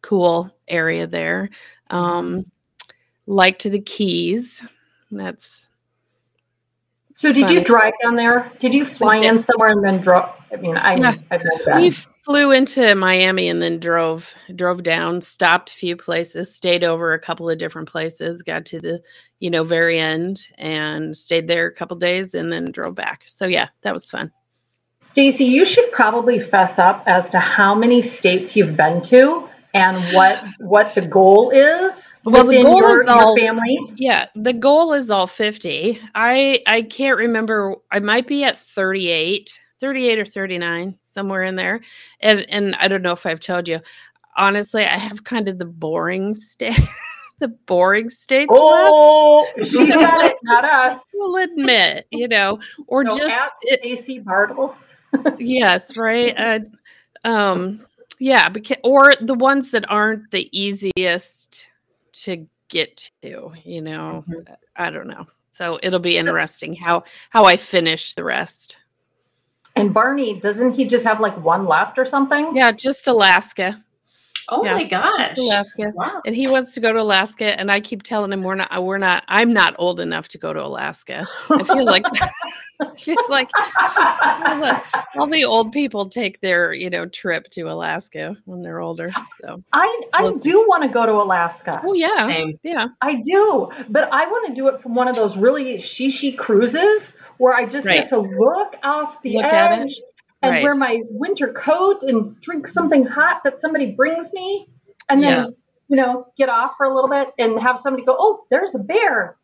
[0.00, 1.50] cool area there.
[1.90, 2.50] Um,
[3.26, 4.62] liked the Keys.
[5.10, 5.68] That's
[7.14, 8.50] So did you drive down there?
[8.60, 10.40] Did you fly in somewhere and then drop?
[10.50, 11.14] I mean, I, Yeah.
[11.30, 11.80] I've never been.
[11.82, 17.12] We flew into Miami and then drove drove down, stopped a few places, stayed over
[17.12, 19.02] a couple of different places, got to the
[19.40, 23.24] you know very end and stayed there a couple days and then drove back.
[23.26, 24.32] So yeah, that was fun.
[25.00, 29.96] Stacy, you should probably fess up as to how many states you've been to and
[30.14, 33.78] what what the goal is Well, the goal your, is all- family.
[33.96, 35.98] Yeah, the goal is all 50.
[36.14, 37.76] I I can't remember.
[37.90, 41.80] I might be at 38, 38 or 39, somewhere in there.
[42.20, 43.80] And and I don't know if I've told you.
[44.34, 46.78] Honestly, I have kind of the boring state
[47.40, 48.60] the boring states left.
[48.62, 50.64] Oh, she got it, not
[50.94, 51.02] us.
[51.12, 54.94] We'll admit, you know, or So just it- Stacy Bartles.
[55.38, 56.34] yes, right.
[56.38, 56.60] Uh,
[57.28, 57.84] um,
[58.18, 61.68] yeah, because or the ones that aren't the easiest
[62.12, 64.24] to get to, you know.
[64.76, 65.26] I don't know.
[65.50, 68.78] So it'll be interesting how how I finish the rest.
[69.74, 72.54] And Barney, doesn't he just have like one left or something?
[72.54, 73.82] Yeah, just Alaska.
[74.48, 75.30] Oh Yeah, my gosh.
[75.30, 75.92] Just Alaska.
[75.94, 76.20] Wow.
[76.26, 78.82] And he wants to go to Alaska, and I keep telling him we're not.
[78.82, 79.24] We're not.
[79.28, 81.26] I'm not old enough to go to Alaska.
[81.48, 82.04] I feel like.
[83.28, 84.82] Like all the,
[85.16, 89.12] all the old people take their you know trip to Alaska when they're older.
[89.40, 89.62] So.
[89.72, 91.80] I I do want to go to Alaska.
[91.84, 92.22] Oh yeah.
[92.26, 92.58] Same.
[92.62, 92.88] Yeah.
[93.00, 97.14] I do, but I want to do it from one of those really shishi cruises
[97.38, 97.98] where I just Right.
[98.00, 100.00] get to look off the Look edge
[100.42, 100.62] and Right.
[100.62, 104.68] wear my winter coat and drink something hot that somebody brings me,
[105.08, 105.60] and then Yes.
[105.88, 108.78] you know get off for a little bit and have somebody go, "Oh, there's a
[108.80, 109.41] bear, there's a moose."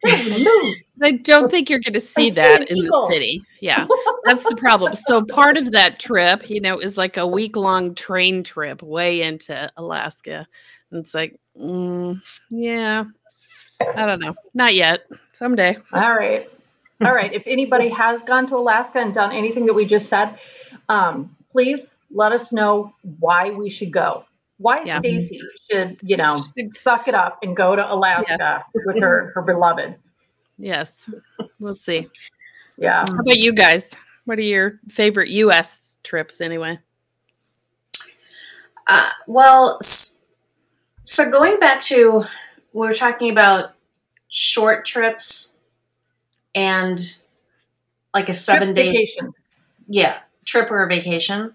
[1.02, 3.42] I don't think you're going to see that in the city.
[3.60, 3.86] Yeah,
[4.24, 4.94] that's the problem.
[4.94, 9.22] So part of that trip, you know, is like a week long train trip way
[9.22, 10.46] into Alaska.
[10.90, 13.04] And it's like, mm, yeah,
[13.80, 15.02] I don't know, not yet.
[15.32, 15.76] Someday.
[15.92, 16.48] All right.
[17.00, 17.32] All right.
[17.32, 20.38] If anybody has gone to Alaska and done anything that we just said,
[20.88, 24.24] um, please let us know why we should go.
[24.58, 24.98] Why Yeah.
[24.98, 25.40] Stacy
[25.70, 26.42] should, you know,
[26.72, 29.94] suck it up and go to Alaska with her her beloved.
[30.58, 31.08] Yes,
[31.60, 32.08] we'll see.
[32.76, 33.04] Yeah.
[33.08, 33.94] How about you guys?
[34.24, 35.98] What are your favorite U.S.
[36.02, 36.78] trips anyway?
[38.86, 39.78] Uh, well,
[41.02, 42.24] so going back to
[42.72, 43.72] we were talking about
[44.28, 45.60] short trips
[46.54, 46.98] and
[48.14, 49.32] like a seven Trip day vacation.
[49.86, 51.54] yeah trip or a vacation.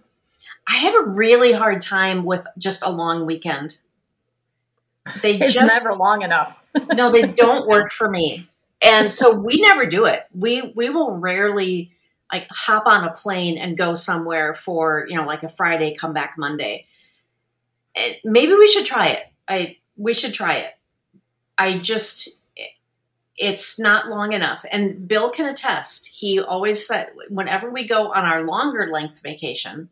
[0.67, 3.79] I have a really hard time with just a long weekend.
[5.21, 6.55] They It's just never long enough.
[6.93, 8.49] no, they don't work for me.
[8.81, 10.25] And so we never do it.
[10.33, 11.91] We we will rarely
[12.31, 16.13] like hop on a plane and go somewhere for, you know, like a Friday, come
[16.13, 16.85] back Monday.
[17.95, 19.23] And maybe we should try it.
[19.47, 20.73] I we should try it.
[21.57, 22.41] I just
[23.37, 24.65] it's not long enough.
[24.71, 26.07] And Bill can attest.
[26.19, 29.89] He always said whenever we go on our longer length vacation,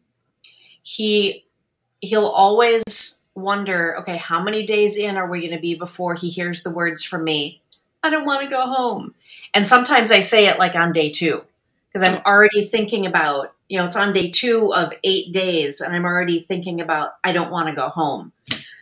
[0.84, 1.46] he
[2.02, 6.30] he'll always wonder, okay, how many days in are we going to be before he
[6.30, 7.62] hears the words from me?
[8.04, 9.14] I don't want to go home.
[9.54, 11.42] And sometimes I say it like on day 2
[11.88, 15.96] because I'm already thinking about, you know, it's on day 2 of 8 days and
[15.96, 18.32] I'm already thinking about I don't want to go home.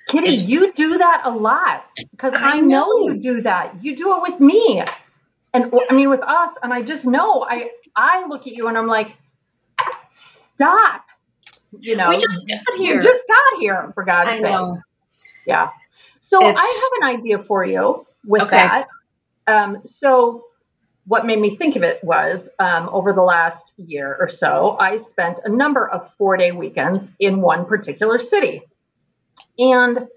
[0.07, 2.85] Kitty, It's- you do that a lot because I I, know.
[2.85, 3.09] know.
[3.09, 3.75] you do that.
[3.83, 4.81] You do it with me,
[5.53, 6.57] and I mean with us.
[6.63, 7.43] And I just know.
[7.47, 9.11] I I look at you and I'm like,
[10.07, 11.05] stop.
[11.79, 12.95] You know, we just got here.
[12.95, 14.43] we just got here for God's I sake.
[14.43, 14.79] know.
[15.45, 15.69] Yeah.
[16.19, 16.57] So It's-
[17.03, 18.55] I have an idea for you with Okay.
[18.57, 18.87] that.
[19.47, 20.45] Um, so
[21.07, 24.97] what made me think of it was um, over the last year or so, I
[24.97, 28.61] spent a number of four day weekends in one particular city.
[29.57, 30.07] And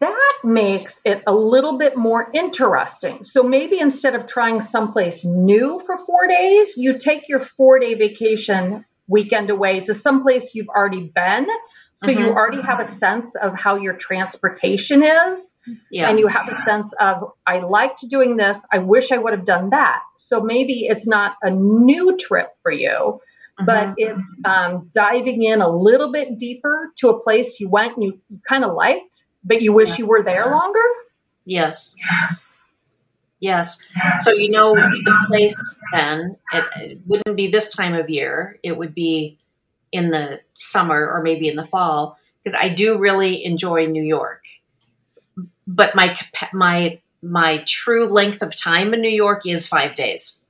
[0.00, 3.24] that makes it a little bit more interesting.
[3.24, 7.94] So maybe instead of trying someplace new for four days, you take your four day
[7.94, 11.46] vacation weekend away to someplace you've already been.
[11.94, 12.34] So you Mhm.
[12.34, 15.54] already have a sense of how your transportation is
[15.90, 16.10] Yeah.
[16.10, 19.46] and you have a sense of I liked doing this, I wish I would have
[19.46, 20.02] done that.
[20.16, 23.20] So maybe it's not a new trip for you,
[23.64, 28.04] but it's um, diving in a little bit deeper to a place you went and
[28.04, 29.96] you, you kind of liked, but you wish Yeah.
[29.98, 30.82] you were there longer.
[31.46, 31.96] Yes.
[32.10, 32.58] Yes.
[34.20, 35.56] So you know the place
[35.92, 38.58] then it, it wouldn't be this time of year.
[38.62, 39.38] It would be
[39.92, 44.44] in the summer or maybe in the fall because I do really enjoy New York.
[45.66, 46.16] But my
[46.52, 50.46] my my true length of time in New York is 5 days.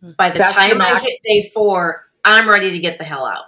[0.00, 3.46] By the That's time I hit day 4, I'm ready to get the hell out.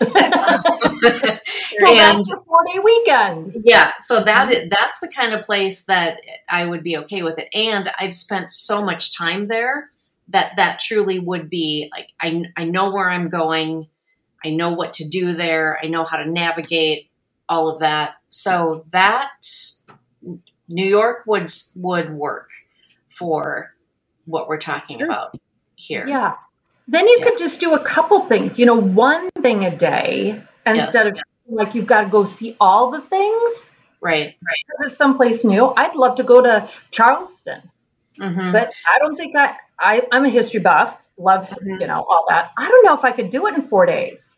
[0.00, 3.62] So And- that's your four day weekend.
[3.64, 7.38] yeah so that is, that's the kind of place that i would be okay with
[7.38, 9.90] it and i've spent so much time there
[10.28, 13.88] that that truly would be like i, I know where i'm going
[14.44, 17.10] i know what to do there i know how to navigate
[17.48, 19.30] all of that so that
[20.68, 22.48] new york would would work
[23.08, 23.74] for
[24.26, 25.06] what we're talking Sure.
[25.06, 25.38] about
[25.76, 26.34] here Yeah.
[26.88, 27.24] Then you Yeah.
[27.24, 31.12] could just do a couple things, you know, one thing a day instead Yes.
[31.12, 31.18] of
[31.50, 33.70] like you've got to go see all the things
[34.00, 35.66] right because it's someplace new.
[35.66, 37.70] I'd love to go to Charleston,
[38.18, 41.80] hmm but I don't think I, I I'm a history buff, love, Mhm.
[41.80, 42.50] you know, all that.
[42.56, 44.36] I don't know if I could do it in four days.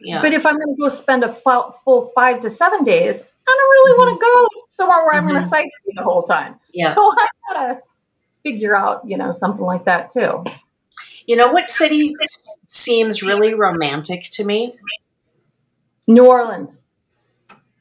[0.00, 3.56] yeah But if I'm going to go spend a full five to seven days, I
[3.58, 6.58] don't really want to go somewhere where I'm going to sightsee the whole time.
[6.72, 7.80] yeah So I gotta
[8.44, 10.44] figure out, you know, something like that too.
[11.30, 12.14] You know what city
[12.66, 14.74] seems really romantic to me
[16.08, 16.80] New Orleans.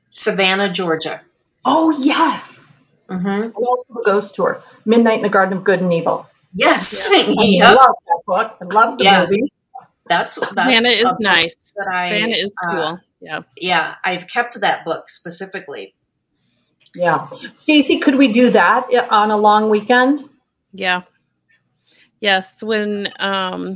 [0.09, 1.21] savannah georgia
[1.65, 2.67] Oh yes.
[3.09, 6.25] hmm And also the Ghost Tour, Midnight in the Garden of Good and Evil.
[6.53, 7.09] Yes.
[7.13, 7.75] I Yep.
[7.75, 8.47] love that book.
[8.62, 9.19] I love the Yeah.
[9.25, 9.51] movie.
[10.07, 11.55] That's that's Savannah is nice.
[11.75, 12.99] That I Savannah is uh, cool.
[13.19, 13.39] yeah.
[13.57, 15.93] yeah, I've kept that book specifically.
[16.95, 17.27] Yeah.
[17.53, 20.23] Stacy, could we do that on a long weekend?
[20.71, 21.01] Yeah.
[22.21, 23.75] Yes, when um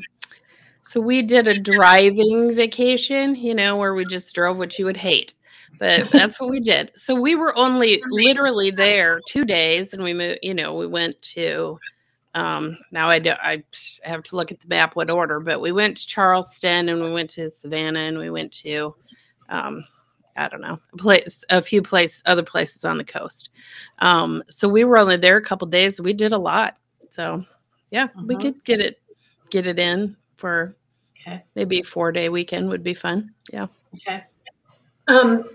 [0.84, 4.98] so we did a driving vacation, you know, where we just drove which you would
[4.98, 5.34] hate.
[5.80, 6.92] But that's what we did.
[6.96, 11.22] So we were only literally there 2 days and we moved, you know, we went
[11.34, 11.80] to
[12.36, 13.64] um now I do I
[14.04, 17.14] have to look at the map what order, but we went to Charleston and we
[17.14, 18.96] went to Savannah and we went to
[19.50, 19.86] um
[20.36, 23.52] I don't know, a place a few place other places on the coast.
[24.00, 26.02] Um so we were only there a couple days.
[26.02, 26.78] We did a lot.
[27.12, 27.46] So
[27.94, 28.42] yeah, we Mhm.
[28.42, 29.00] could get it
[29.52, 30.76] get it in for
[31.22, 31.44] Okay.
[31.56, 33.34] maybe a four day weekend would be fun.
[33.54, 33.68] Yeah.
[33.96, 34.24] Okay.
[35.08, 35.46] Um,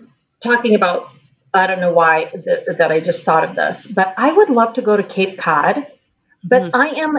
[0.40, 1.08] talking about,
[1.52, 4.74] I don't know why th- that I just thought of this, but I would love
[4.74, 5.86] to go to Cape Cod,
[6.44, 6.70] but Mhm.
[6.74, 7.18] I am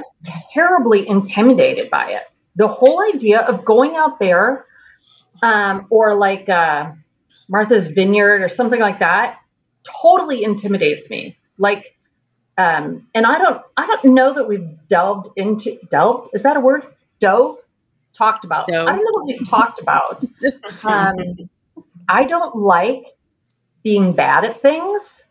[0.54, 2.24] terribly intimidated by it.
[2.56, 4.66] The whole idea of going out there,
[5.44, 6.92] um, or like uh,
[7.50, 9.40] Martha's Vineyard or something like that,
[9.84, 11.38] totally intimidates me.
[11.58, 11.96] Like,
[12.60, 16.30] um, and I don't, I don't know that we've delved into delved.
[16.34, 16.84] Is that a word?
[17.20, 17.58] Dove.
[18.14, 18.68] Talked about.
[18.68, 18.88] Dove.
[18.88, 20.26] I don't know what we've talked about.
[20.84, 21.50] Um,
[22.08, 23.06] I don't like
[23.84, 25.24] being bad at things.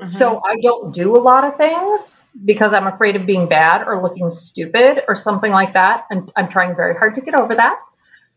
[0.00, 0.06] Mhm.
[0.06, 4.02] So I don't do a lot of things because I'm afraid of being bad or
[4.02, 6.04] looking stupid or something like that.
[6.10, 7.78] And I'm trying very hard to get over that.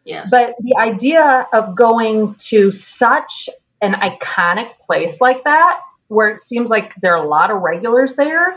[0.06, 0.32] yes.
[0.32, 3.50] But the idea of going to such
[3.82, 8.14] an iconic place like that, where it seems like there are a lot of regulars
[8.14, 8.56] there,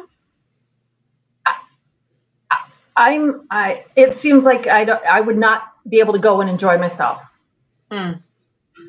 [1.47, 1.55] I,
[2.51, 2.65] I-
[2.97, 3.85] I'm I.
[3.95, 5.05] It seems like I don't.
[5.07, 7.23] I would not be able to go and enjoy myself.
[7.91, 8.21] Mm.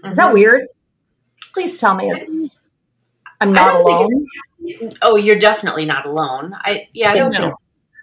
[0.06, 0.68] Is that weird?
[1.54, 2.60] Please tell me it's.
[3.40, 4.10] I'm I not alone.
[5.02, 6.54] Oh, you're definitely not alone.
[6.60, 7.40] I yeah, I don't No.
[7.42, 7.54] think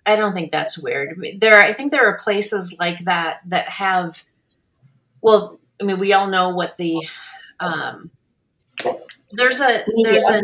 [0.07, 1.19] I don't think that's weird.
[1.41, 4.25] There, I think there are places like that that have.
[5.23, 7.07] Well, I mean, we all know what the.
[7.61, 8.11] Um,
[9.33, 10.43] there's a there's a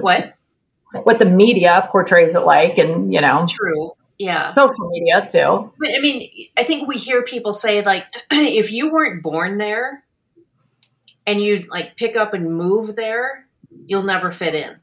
[0.00, 0.34] what
[0.92, 4.46] What the media portrays it like, and you know, true yeah.
[4.46, 5.72] social media too.
[5.78, 10.04] But, I mean, I think we hear people say like, if you weren't born there,
[11.26, 13.46] and you like pick up and move there,
[13.86, 14.76] you'll never fit in.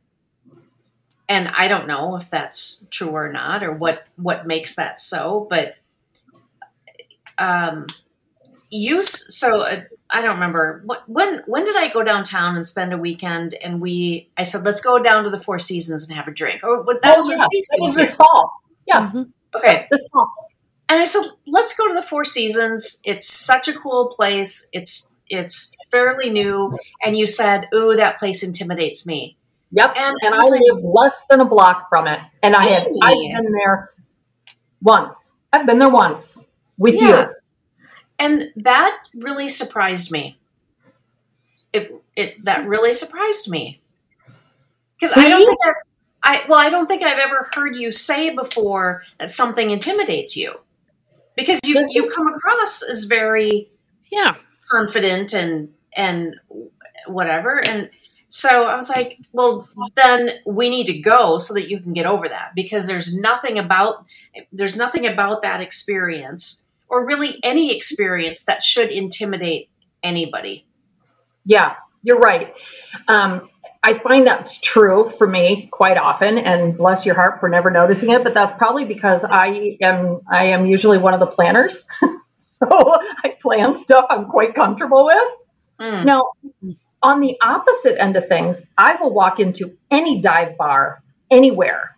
[1.29, 5.47] And I don't know if that's true or not, or what what makes that so.
[5.49, 5.77] But
[7.37, 7.87] um,
[8.69, 12.97] you so uh, I don't remember when when did I go downtown and spend a
[12.97, 13.55] weekend?
[13.55, 16.61] And we I said let's go down to the Four Seasons and have a drink.
[16.63, 17.45] Or what that was Oh, when yeah.
[17.45, 18.51] Stacey That was was this fall.
[18.85, 19.29] Yeah, Mhm.
[19.55, 20.27] Okay, this fall.
[20.89, 23.01] and I said, "Let's go to the Four Seasons.
[23.03, 24.67] It's such a cool place.
[24.71, 29.37] It's it's fairly new." And you said, "Ooh, that place intimidates me."
[29.71, 29.93] Yep.
[29.97, 32.65] And, And I I was like, live less than a block from it, and I
[32.65, 33.33] had Really?
[33.35, 33.89] I've been there
[34.81, 35.31] once.
[35.51, 36.37] I've been there once
[36.77, 37.21] with Yeah.
[37.27, 37.33] you.
[38.19, 40.39] And that really surprised me.
[41.73, 43.81] It it that really surprised me
[44.99, 45.75] because I don't think I've,
[46.23, 50.59] I well I don't think I've ever heard you say before that something intimidates you.
[51.35, 53.69] because you This you come across as very
[54.11, 54.35] Yeah.
[54.71, 56.35] confident and and
[57.07, 57.89] whatever and
[58.27, 62.05] so i was like well then we need to go so that you can get
[62.05, 64.05] over that because there's nothing about
[64.51, 69.69] there's nothing about that experience or really any experience that should intimidate
[70.01, 70.65] anybody
[71.45, 72.53] Yeah, you're right.
[73.07, 73.49] Um,
[73.85, 78.11] I find that's true for me quite often, and bless your heart for never noticing
[78.11, 78.23] it.
[78.23, 81.83] But that's probably because I am I am usually one of the planners,
[82.31, 82.67] so
[83.23, 85.27] I plan stuff I'm quite comfortable with.
[85.81, 86.05] Mm.
[86.05, 86.31] Now,
[87.01, 91.97] on the opposite end of things, I will walk into any dive bar anywhere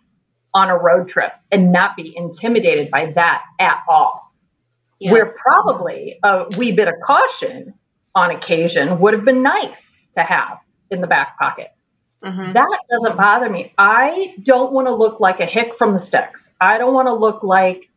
[0.54, 4.25] on a road trip and not be intimidated by that at all.
[4.98, 5.12] Yeah.
[5.12, 7.74] Where probably a wee bit of caution
[8.14, 10.58] on occasion would have been nice to have
[10.90, 11.68] in the back pocket.
[12.24, 12.54] Mhm.
[12.54, 13.74] That doesn't bother me.
[13.76, 16.50] I don't want to look like a hick from the sticks.
[16.60, 17.90] I don't want to look like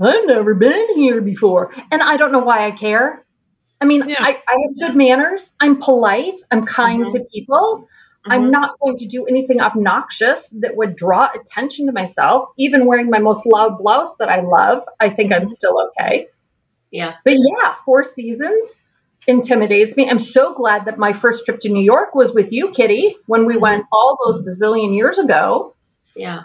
[0.00, 1.72] I've never been here before.
[1.90, 3.24] And I don't know why I care.
[3.80, 4.16] I mean, Yeah.
[4.20, 5.50] I, I have good manners.
[5.60, 6.40] I'm polite.
[6.50, 7.12] I'm kind Mhm.
[7.12, 7.88] to people.
[8.26, 8.50] I'm Mhm.
[8.50, 12.48] not going to do anything obnoxious that would draw attention to myself.
[12.58, 16.26] Even wearing my most loud blouse that I love, I think I'm still okay.
[16.90, 18.82] yeah But yeah, Four Seasons
[19.26, 20.08] intimidates me.
[20.10, 23.44] I'm so glad that my first trip to New York was with you, Kitty, when
[23.46, 25.74] we went all those bazillion years ago.
[26.16, 26.44] yeah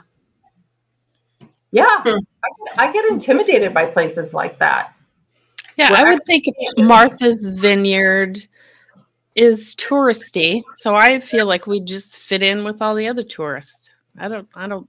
[1.71, 2.09] Yeah, Hmm.
[2.43, 4.93] I, get, I get intimidated by places like that.
[5.75, 6.45] Yeah, Well, I would think
[6.77, 8.37] Martha's Vineyard
[9.35, 13.91] is touristy, so I feel like we just fit in with all the other tourists.
[14.17, 14.87] I don't, I don't,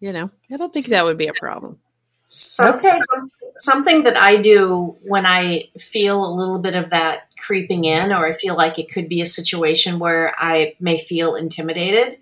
[0.00, 1.78] you know, I don't think that would be a problem.
[2.26, 2.96] Some, Okay.
[3.12, 3.26] some-
[3.58, 8.26] something that I do when I feel a little bit of that creeping in, or
[8.26, 12.18] I feel like it could be a situation where I may feel intimidated,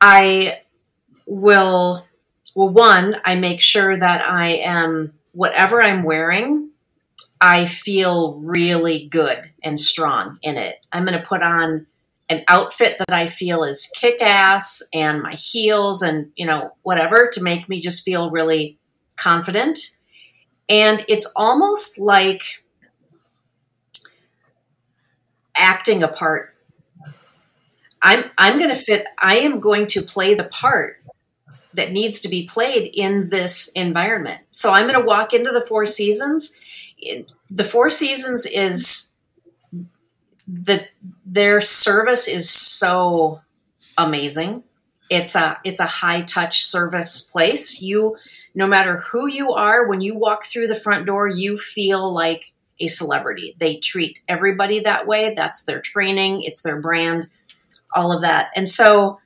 [0.00, 0.60] I
[1.26, 2.06] will,
[2.54, 6.70] well, one, I make sure that I am, whatever I'm wearing,
[7.46, 10.76] I feel really good and strong in it.
[10.90, 11.86] I'm going to put on
[12.30, 17.28] an outfit that I feel is kick ass and my heels and, you know, whatever
[17.34, 18.78] to make me just feel really
[19.16, 19.78] confident.
[20.70, 22.64] And it's almost like
[25.54, 26.48] acting a part.
[28.00, 31.02] I'm I'm going to fit I am going to play the part
[31.74, 34.40] that needs to be played in this environment.
[34.48, 36.58] So I'm going to walk into the Four Seasons.
[37.50, 39.14] The Four Seasons is
[40.46, 40.86] the
[41.24, 43.40] their service is so
[43.96, 44.64] amazing.
[45.10, 47.80] It's a it's a high touch service place.
[47.80, 48.16] You
[48.54, 52.52] no matter who you are, when you walk through the front door, you feel like
[52.80, 53.56] a celebrity.
[53.58, 55.34] They treat everybody that way.
[55.34, 57.26] That's their training, it's their brand,
[57.94, 58.50] all of that.
[58.56, 59.18] And so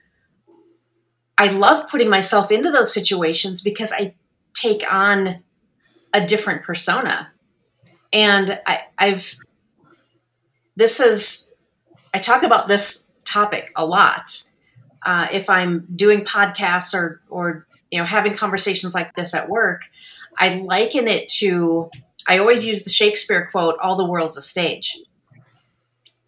[1.37, 4.15] I love putting myself into those situations because I
[4.55, 5.43] take on
[6.13, 7.31] a different persona.
[8.13, 9.39] And I, I've,
[10.77, 11.53] this is,
[12.15, 14.43] I talk about this topic a lot.
[15.05, 19.83] Uh, if I'm doing podcasts or, or you know having conversations like this at work
[20.39, 21.91] i liken it to
[22.29, 24.99] i always use the shakespeare quote all the world's a stage.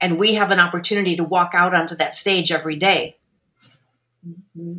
[0.01, 3.19] And we have an opportunity to walk out onto that stage every day.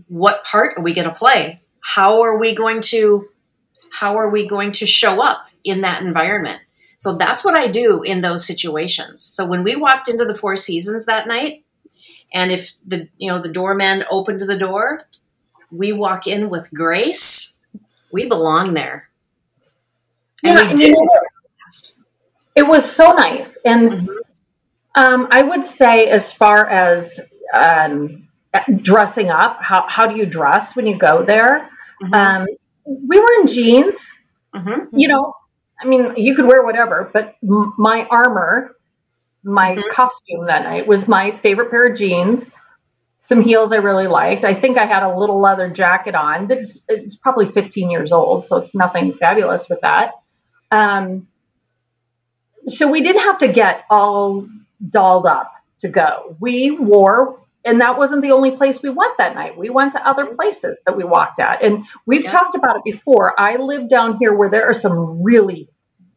[0.07, 1.61] What part are we going to play?
[1.81, 3.27] How are we going to
[3.91, 6.61] how are we going to show up in that environment
[7.01, 10.55] so that's what i do in those situations so when we walked into the four
[10.55, 11.63] seasons that night
[12.33, 14.99] and if the you know the doorman opened the door
[15.71, 17.57] we walk in with grace,
[18.11, 19.09] we belong there.
[20.43, 21.09] And Yeah, we did it.
[22.55, 23.57] It was so nice.
[23.65, 24.17] And Mhm.
[24.95, 27.19] um, I would say, as far as
[27.53, 28.27] um,
[28.81, 31.69] dressing up, how, how do you dress when you go there?
[32.03, 32.13] Mhm.
[32.13, 32.47] Um,
[32.85, 34.09] we were in jeans.
[34.55, 34.89] Mhm.
[34.91, 35.33] you know,
[35.81, 38.75] I mean, you could wear whatever, but m- my armor,
[39.43, 39.89] my Mhm.
[39.89, 42.51] costume that night was my favorite pair of jeans,
[43.17, 44.45] some heels I really liked.
[44.45, 46.47] I think I had a little leather jacket on.
[46.47, 50.13] That's it's probably 15 years old, so it's nothing fabulous with that.
[50.71, 51.27] Um,
[52.67, 54.47] so we didn't have to get all
[54.89, 56.35] dolled up to go.
[56.39, 59.57] We wore, and that wasn't the only place we went that night.
[59.57, 62.29] We went to other places that we walked at, and we've Yeah.
[62.29, 63.39] talked about it before.
[63.39, 65.69] I live down here where there are some really,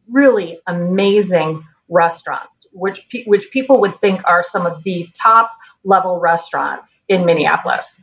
[0.09, 5.51] really amazing restaurants, which pe- which people would think are some of the top
[5.83, 8.01] level restaurants in Minneapolis,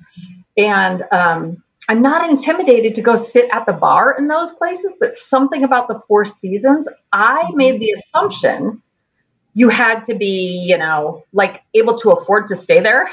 [0.57, 5.17] and um, I'm not intimidated to go sit at the bar in those places, but
[5.17, 8.83] something about the Four Seasons, I made the assumption
[9.55, 13.11] you had to be, you know, like able to afford to stay there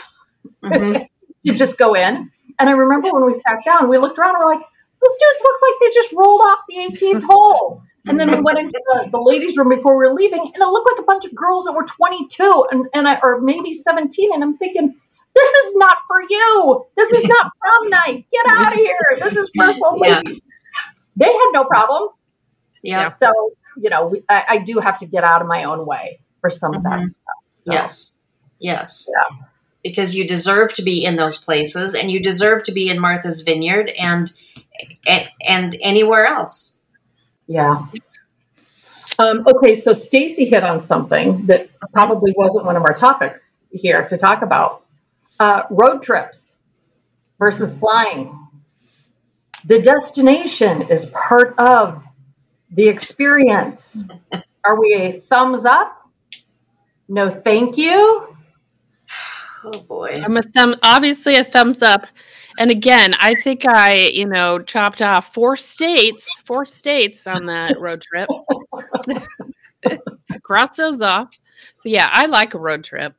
[0.64, 1.08] Mhm.
[1.46, 2.32] to just go in.
[2.60, 4.60] And I remember when we sat down, we looked around and we're like,
[5.02, 7.82] those dudes look like they just rolled off the 18th hole.
[8.08, 10.66] And then we went into the, the ladies' room before we were leaving, and it
[10.66, 14.34] looked like a bunch of girls that were 22 and, and I, or maybe 17.
[14.34, 14.96] And I'm thinking,
[15.36, 16.86] this is not for you.
[16.98, 18.26] This is not prom night.
[18.32, 18.96] Get out of here.
[19.24, 20.16] This is for old Yeah.
[20.26, 20.42] ladies.
[21.18, 22.10] They had no problem.
[22.82, 23.12] Yeah.
[23.12, 23.32] So,
[23.78, 26.50] you know, we, I, I do have to get out of my own way for
[26.50, 27.08] some of that Mhm.
[27.10, 27.36] stuff.
[27.60, 28.26] So, Yes.
[28.60, 29.10] Yes.
[29.12, 29.38] Yeah.
[29.84, 33.42] Because you deserve to be in those places and you deserve to be in Martha's
[33.42, 34.32] Vineyard and
[35.08, 36.82] and, and anywhere else.
[37.48, 37.86] Yeah.
[39.18, 44.06] Um, okay, so Stacy hit on something that probably wasn't one of our topics here
[44.06, 44.86] to talk about.
[45.40, 46.58] Uh, road trips
[47.38, 48.48] versus flying.
[49.66, 52.02] The destination is part of
[52.72, 54.04] the experience.
[54.64, 55.96] Are we a thumbs up?
[57.08, 58.29] No, thank you.
[59.64, 60.16] Oh boy.
[60.24, 62.07] I'm a thumb, obviously a thumbs up.
[62.57, 67.80] And again, I think I, you know, chopped off four states, four states on that
[67.82, 68.30] road trip.
[70.43, 71.34] Cross those off.
[71.34, 73.16] So yeah, I like a road trip.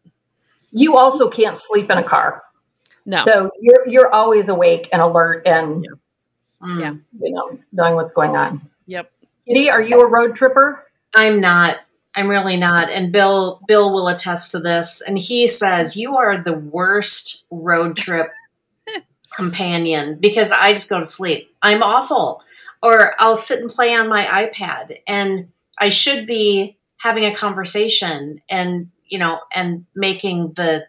[0.72, 2.42] You also can't sleep in a car,
[3.06, 5.86] No, so you're you're always awake and alert and
[6.62, 6.78] Mm.
[6.78, 6.94] Yeah.
[7.26, 8.60] you know knowing what's going on.
[8.86, 9.10] yep.
[9.48, 10.84] Kitty, are you a road tripper?
[11.14, 11.78] I'm not.
[12.14, 12.90] I'm really not.
[12.90, 15.00] And Bill Bill will attest to this.
[15.00, 18.30] And he says you are the worst road trip
[19.36, 21.54] companion because I just go to sleep.
[21.62, 22.42] I'm awful.
[22.82, 25.48] Or I'll sit and play on my iPad and
[25.78, 30.86] I should be having a conversation and you know and making the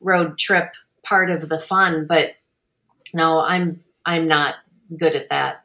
[0.00, 2.32] road trip part of the fun, but
[3.14, 4.56] no, I'm I'm not
[4.96, 5.64] good at that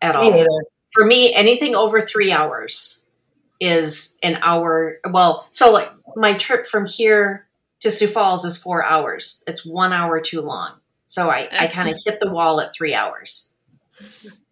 [0.00, 0.46] at all
[0.90, 3.07] for me anything over three hours
[3.60, 7.46] is an hour well so like my trip from here
[7.80, 10.72] to sioux falls is four hours it's one hour too long
[11.06, 13.54] so i, I kind of hit the wall at three hours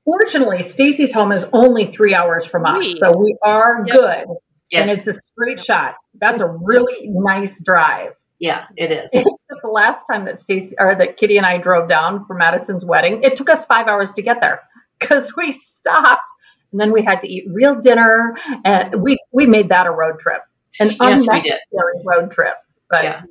[0.05, 2.99] Fortunately, Stacy's home is only three hours from us, Sweet.
[2.99, 3.97] so we are Yep.
[3.97, 4.25] good.
[4.73, 5.97] And it's a straight shot.
[6.15, 8.13] That's a really nice drive.
[8.39, 9.27] yeah it is It
[9.63, 13.23] the last time that Stacy or that Kitty and I drove down for Madison's wedding,
[13.25, 14.61] it took us five hours to get there
[15.01, 16.29] because we stopped
[16.77, 20.19] and then we had to eat real dinner and we we made that a road
[20.21, 20.43] trip,
[20.79, 21.53] an Yes, we did.
[21.73, 22.55] unnecessary road trip.
[22.91, 23.23] But Yeah.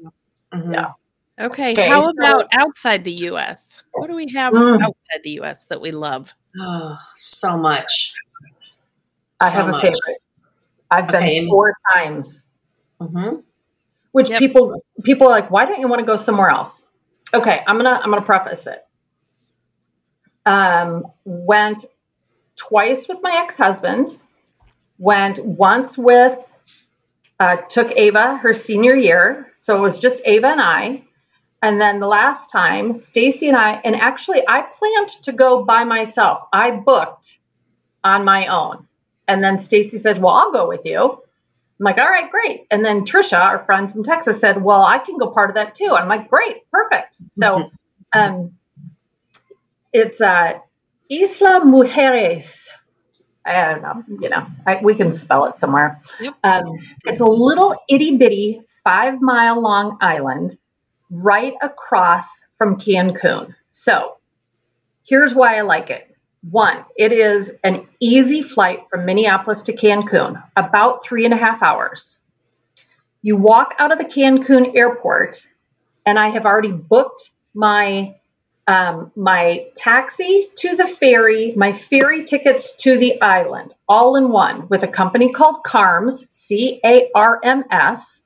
[0.52, 0.74] Mhm.
[0.74, 0.92] Yeah.
[1.40, 1.74] Okay.
[1.74, 3.84] Okay, How so- about outside the U.S.?
[3.94, 4.82] What do we have Mm.
[4.82, 5.68] outside the U.S.
[5.68, 6.34] that we love?
[6.60, 8.14] oh so much
[9.40, 9.82] I So have a much.
[9.82, 10.22] favorite.
[10.90, 11.48] I've been Okay.
[11.48, 12.48] four times.
[13.00, 13.42] hmm
[14.14, 14.40] which Yep.
[14.40, 16.88] people people are like why don't you want to go somewhere else
[17.34, 18.80] okay i'm gonna i'm gonna preface it
[20.46, 21.84] um went
[22.56, 24.10] twice with my ex-husband
[24.98, 26.52] went once with
[27.40, 31.04] uh, took ava her senior year so it was just ava and i
[31.62, 35.84] and then the last time stacy and i and actually i planned to go by
[35.84, 37.40] myself i booked
[38.04, 38.88] on my own
[39.28, 41.22] and then stacy said well i'll go with you
[41.80, 42.68] I'm like, all right, great.
[42.72, 45.76] And then Trisha, our friend from Texas, said, well, I can go part of that
[45.76, 45.92] too.
[45.92, 47.18] I'm like, great, perfect.
[47.32, 47.70] So
[48.14, 48.54] um,
[49.92, 50.60] it's uh,
[51.10, 52.68] Isla Mujeres.
[53.46, 56.02] I don't know, you know, I, we can spell it somewhere.
[56.20, 56.34] Yep.
[56.44, 56.64] Um,
[57.06, 60.58] it's a little itty bitty five mile long island
[61.12, 63.54] right across from Cancun.
[63.72, 64.18] So
[65.04, 66.16] here's why I like it.
[66.50, 71.62] One, it is an easy flight from Minneapolis to Cancun, about three and a half
[71.64, 72.18] hours.
[73.22, 75.48] You walk out of the Cancun airport,
[76.06, 78.16] and I have already booked my
[78.68, 84.68] um, my taxi to the ferry, my ferry tickets to the island, all in one,
[84.70, 88.22] with a company called CARMS, C A R M S.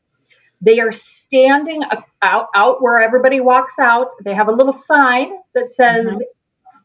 [0.61, 1.83] They are standing
[2.21, 4.11] out, out where everybody walks out.
[4.23, 6.21] They have a little sign that says,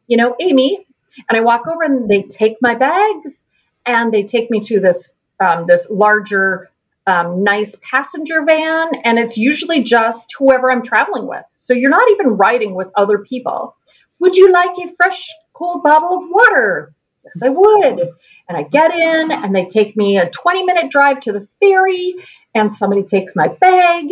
[0.07, 0.87] you know, Amy,
[1.29, 3.47] and I walk over and they take my bags
[3.87, 6.71] and they take me to this um, this larger,
[7.07, 11.45] um, nice passenger van, and it's usually just whoever I'm traveling with.
[11.57, 13.77] So you're not even riding with other people.
[14.21, 16.95] Would you like a fresh, cold bottle of water?
[17.25, 18.09] Yes, I would.
[18.49, 22.15] And I get in, and they take me a 20 minute drive to the ferry,
[22.55, 24.07] and somebody takes my bag,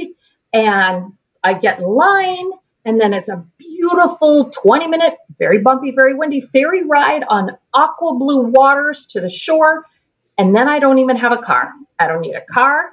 [0.52, 1.12] and
[1.42, 2.50] I get in line,
[2.84, 8.14] and then it's a beautiful 20 minute, very bumpy, very windy ferry ride on aqua
[8.14, 9.84] blue waters to the shore.
[10.36, 11.72] And then I don't even have a car.
[11.98, 12.90] I don't need a car.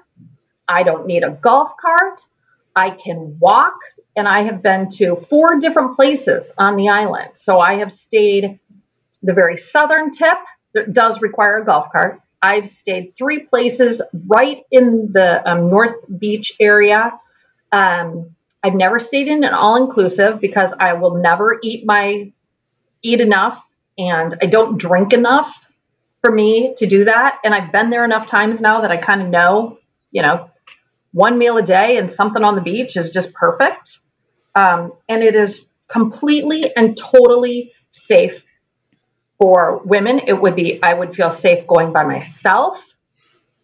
[0.67, 2.21] I don't need a golf cart.
[2.75, 3.75] I can walk.
[4.15, 7.31] And I have been to four different places on the island.
[7.35, 8.59] So I have stayed
[9.23, 10.37] the very southern tip
[10.73, 12.21] that does require a golf cart.
[12.41, 17.17] I've stayed three places right in the um, North Beach area.
[17.71, 22.31] Um, I've never stayed in an all inclusive because I will never eat my
[23.01, 23.65] eat enough
[23.97, 25.68] and I don't drink enough
[26.21, 27.39] for me to do that.
[27.43, 29.77] And I've been there enough times now that I kind of know,
[30.11, 30.49] you know,
[31.11, 33.97] one meal a day and something on the beach is just perfect.
[34.55, 38.45] Um, and it is completely and totally safe
[39.39, 40.19] for women.
[40.27, 42.85] It would be, I would feel safe going by myself.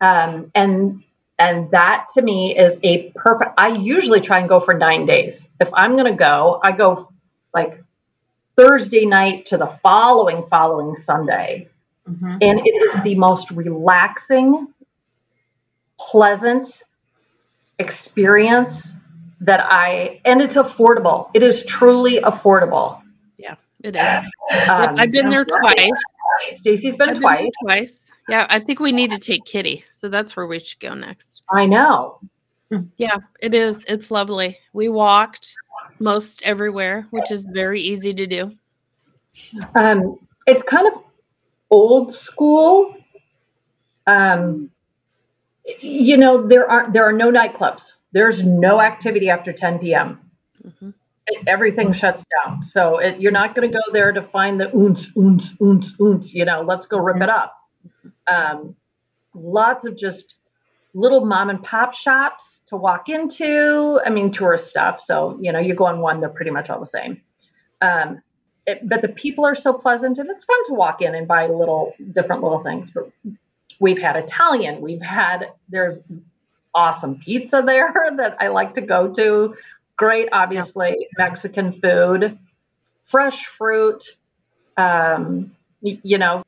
[0.01, 1.03] Um, and
[1.37, 5.47] and that to me is a perfect i usually try and go for nine days
[5.59, 7.11] if i'm going to go i go
[7.53, 7.83] like
[8.55, 11.67] thursday night to the following following sunday
[12.07, 12.37] Mhm.
[12.41, 14.67] and it is the most relaxing
[15.99, 16.83] pleasant
[17.79, 18.93] experience
[19.41, 23.01] that i and it's affordable it is truly affordable
[23.37, 24.69] Yeah, It is.
[24.69, 25.89] Um, I've been there twice.
[26.51, 28.11] stacy's been I've been twice twice.
[28.29, 29.83] Yeah, I think we need to take Kitty.
[29.91, 31.43] So that's where we should go next.
[31.51, 32.19] i know
[32.97, 33.85] Yeah, it is.
[33.87, 34.57] It's lovely.
[34.73, 35.55] We walked
[35.99, 38.51] most everywhere, which is very easy to do.
[39.75, 40.93] Um, it's kind of
[41.75, 42.95] old school.
[44.07, 44.71] Um,
[45.79, 47.93] you know, there are there are no nightclubs.
[48.11, 50.19] There's no activity after 10 p.m.
[50.63, 50.93] Mhm.
[51.27, 52.63] It- everything shuts down.
[52.63, 56.33] So it, you're not going to go there to find the oons, oons, oons, oons.
[56.33, 57.55] You know, let's go rip it up.
[58.31, 58.75] Um,
[59.33, 60.35] lots of just
[60.93, 63.99] little mom and pop shops to walk into.
[64.05, 65.01] I mean, tourist stuff.
[65.01, 67.21] So you know, you go on one, they're pretty much all the same.
[67.81, 68.21] Um,
[68.67, 71.47] it, but the people are so pleasant and it's fun to walk in and buy
[71.47, 72.91] little different little things.
[72.91, 73.09] But
[73.79, 76.01] we've had italian we've had there's
[76.73, 79.55] awesome pizza there that i like to go to.
[79.97, 82.37] Great obviously mexican food
[83.01, 84.05] fresh fruit
[84.77, 86.43] um, y- you know.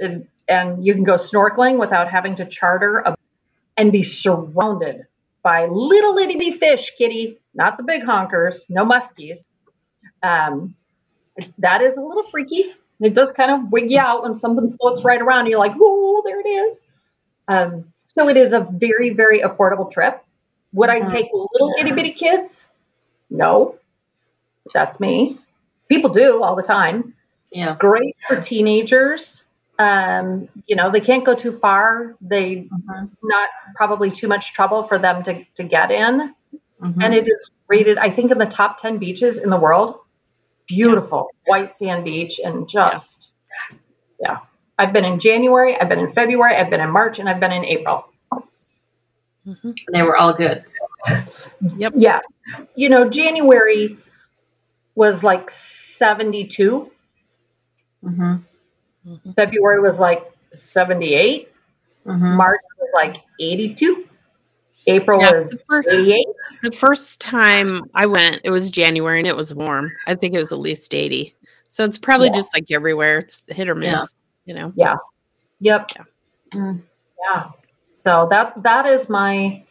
[0.00, 3.16] And, and you can go snorkeling without having to charter a,
[3.76, 5.06] and be surrounded
[5.42, 9.50] by little itty bitty fish, kitty, not the big honkers, no muskies.
[10.22, 10.74] Um,
[11.58, 12.64] that is a little freaky.
[13.00, 15.46] It does kind of wig you out when something floats right around.
[15.46, 16.82] You're like, whoa, there it is.
[17.48, 20.22] Um, so it is a very, very affordable trip.
[20.72, 21.10] Would I Mhm.
[21.10, 22.68] take little itty bitty kids?
[23.30, 23.76] No,
[24.72, 25.38] that's me.
[25.88, 27.14] People do all the time
[27.52, 27.76] Yeah.
[27.78, 29.42] great for teenagers.
[29.78, 32.14] Um, you know, they can't go too far.
[32.20, 33.10] They Mhm.
[33.22, 36.34] not probably too much trouble for them to, to get in.
[36.84, 37.02] Mhm.
[37.02, 40.00] And it is rated, I think, in the top 10 beaches in the world.
[40.66, 43.32] Beautiful white sand beach and just,
[44.20, 44.38] yeah.
[44.78, 47.52] I've been in January, I've been in February, I've been in March, and I've been
[47.52, 48.06] in April.
[49.46, 49.76] Mhm.
[49.92, 50.64] they were all good.
[51.76, 51.92] Yep.
[51.96, 52.32] Yes.
[52.74, 53.98] You know, January
[54.94, 56.90] was like 72,
[58.02, 58.36] hmm
[59.06, 59.34] Mhm.
[59.36, 61.52] February was like 78.
[62.04, 64.08] hmm March was like 82.
[64.86, 66.26] April Yeah, was the first- 88.
[66.62, 69.90] The first time I went, it was January and it was warm.
[70.06, 71.34] I think it was at least 80.
[71.68, 72.34] So it's probably Yeah.
[72.34, 73.18] just like everywhere.
[73.18, 73.92] It's hit or miss,
[74.44, 74.54] Yeah.
[74.54, 74.72] you know.
[74.76, 74.96] Yeah.
[75.60, 75.90] Yep.
[76.52, 76.82] Mm.
[77.26, 77.44] Yeah.
[77.92, 79.62] So that that is my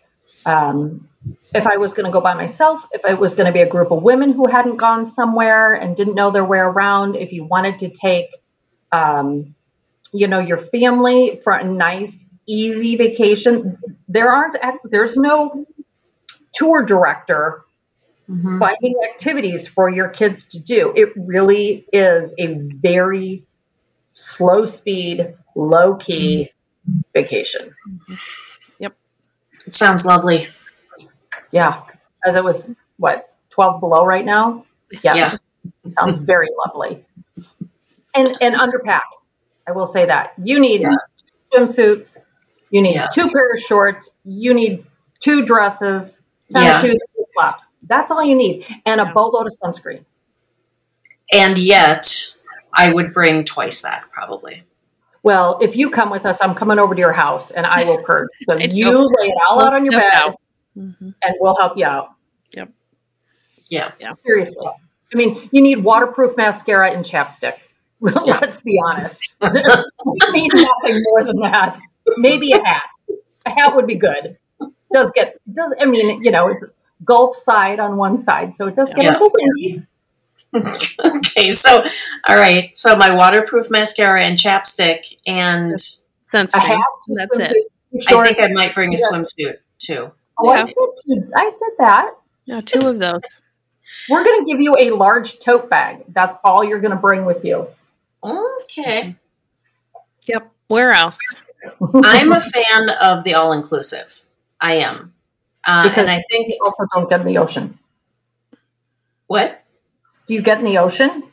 [0.46, 1.08] um
[1.54, 3.68] if I was going to go by myself, if it was going to be a
[3.70, 7.44] group of women who hadn't gone somewhere and didn't know their way around, if you
[7.46, 8.28] wanted to take
[8.92, 9.54] um
[10.12, 13.78] you know your family for a nice easy vacation,
[14.08, 15.66] there aren't there's no
[16.54, 17.64] tour director
[18.28, 20.94] hmm finding activities for your kids to do.
[20.96, 23.44] It really is a very
[24.14, 26.52] slow speed, low key
[27.14, 27.74] vacation.
[28.80, 28.96] Yep.
[29.66, 30.48] It sounds lovely.
[31.52, 31.84] Yeah.
[32.26, 34.66] As it was, what, 12 below right now?
[35.04, 35.18] Yes.
[35.18, 35.36] Yeah.
[35.84, 37.04] It sounds very lovely.
[38.16, 39.02] And and underpack.
[39.68, 40.34] I will say that.
[40.42, 40.96] You need Yeah.
[41.54, 42.18] swimsuits,
[42.74, 43.08] you need Yeah.
[43.14, 44.84] two pair of shorts, you need
[45.20, 46.82] two dresses, tennis Yeah.
[46.82, 47.70] shoes, flip flops.
[47.84, 48.66] That's all you need.
[48.88, 50.04] And a boatload of sunscreen.
[51.32, 52.36] And yet,
[52.76, 54.64] I would bring twice that probably.
[55.22, 58.02] Well, if you come with us, I'm coming over to your house and I will
[58.02, 58.30] purge.
[58.48, 60.40] So you lay it all out on your bed out.
[60.76, 61.32] And mm-hmm.
[61.40, 62.10] we'll help you out.
[62.56, 62.70] Yep.
[63.70, 63.92] Yeah.
[64.00, 64.14] Yeah.
[64.26, 64.66] Seriously.
[65.14, 67.58] I mean, you need waterproof mascara and chapstick.
[68.02, 69.36] Let's be honest.
[69.44, 71.80] you need nothing more than that.
[72.18, 72.90] Maybe a hat.
[73.46, 74.38] A hat would be good.
[74.92, 76.66] Does get does I mean, you know, it's
[77.04, 79.12] Gulf side on one side, so it does get Yeah.
[79.12, 79.84] a little windy.
[81.18, 81.84] okay, so
[82.28, 85.74] all right, so my waterproof mascara and chapstick, and
[86.34, 87.58] A hat, two That's it.
[87.96, 89.12] swimsuits, two I think I might bring a Yes.
[89.12, 90.12] swimsuit too.
[90.38, 90.74] Oh, I said
[91.06, 92.12] two, I said that.
[92.48, 93.22] No, two of those.
[94.10, 96.04] We're going to give you a large tote bag.
[96.10, 97.68] That's all you're going to bring with you.
[98.24, 99.16] Okay,
[100.26, 100.52] Yep.
[100.68, 101.18] Where else?
[102.04, 104.22] I'm a fan of the all inclusive.
[104.60, 105.14] I am,
[105.66, 107.80] uh, Because- and I think also don't get in the ocean.
[109.28, 109.62] what
[110.26, 111.24] Do you get in the ocean?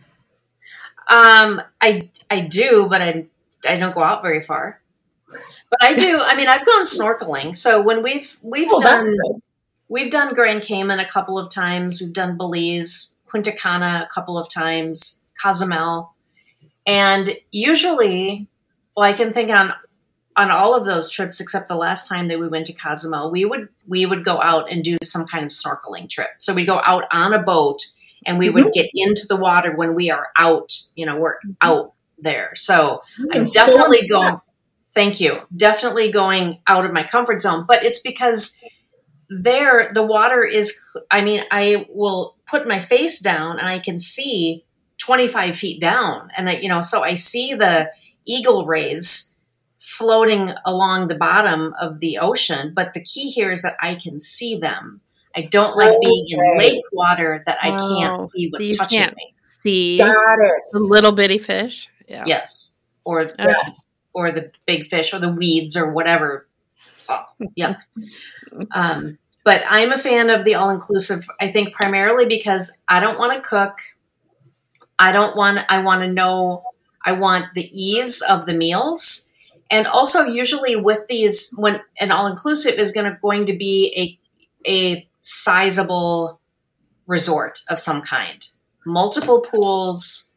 [1.08, 3.26] Um, I I do, but I
[3.68, 4.80] I don't go out very far.
[5.28, 6.20] But I do.
[6.20, 7.54] I mean, I've gone snorkeling.
[7.54, 9.06] So when we've we've Oh, done
[9.88, 12.00] we've done Grand Cayman a couple of times.
[12.00, 16.14] We've done Belize, Punta Cana a couple of times, Cozumel,
[16.86, 18.48] and usually,
[18.96, 19.72] well, I can think on
[20.36, 23.44] on all of those trips except the last time that we went to Cozumel, we
[23.44, 26.30] would we would go out and do some kind of snorkeling trip.
[26.38, 27.80] So we'd go out on a boat
[28.24, 28.72] and we would mm-hmm.
[28.72, 30.72] get into the water when we are out.
[30.94, 31.52] You know, we're mm-hmm.
[31.60, 32.52] out there.
[32.54, 34.36] So I'm I'm so definitely going.
[34.92, 35.36] Thank you.
[35.56, 38.60] Definitely going out of my comfort zone, but it's because
[39.28, 40.78] there the water is.
[41.10, 44.64] I mean, I will put my face down and I can see
[44.98, 47.92] 25 feet down, and I, you know, so I see the
[48.26, 49.29] eagle rays
[49.98, 52.72] floating along the bottom of the ocean.
[52.74, 55.00] But the key here is that I can see them.
[55.34, 58.98] I don't like being in lake water that I can't Oh, see what's you touching
[59.00, 59.32] can't me.
[59.44, 60.62] See Got it.
[60.72, 61.88] the little bitty fish.
[62.08, 62.24] Yeah.
[62.26, 63.52] Yes, or Okay.
[64.12, 66.48] Or the big fish or the weeds or whatever.
[67.08, 67.24] Oh,
[67.56, 67.80] yuck.
[68.72, 71.28] um, but I'm a fan of the all inclusive.
[71.40, 73.78] I think primarily because I don't want to cook.
[74.98, 75.60] I don't want.
[75.68, 76.64] I want to know.
[77.04, 79.29] I want the ease of the meals,
[79.70, 83.92] and also usually with these, when an all inclusive is going to going to be
[83.96, 84.18] a
[84.68, 86.40] a sizable
[87.06, 88.46] resort of some kind,
[88.84, 90.34] multiple pools,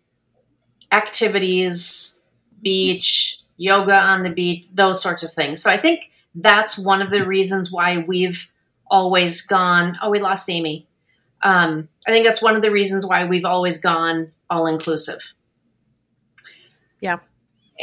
[0.92, 2.22] activities,
[2.62, 5.62] beach, yoga on the beach, those sorts of things.
[5.62, 8.52] So I think that's one of the reasons why we've
[8.90, 9.98] always gone.
[10.02, 10.88] Oh, we lost Amy.
[11.42, 15.34] Um, I think that's one of the reasons why we've always gone all inclusive.
[17.02, 17.20] Yeah.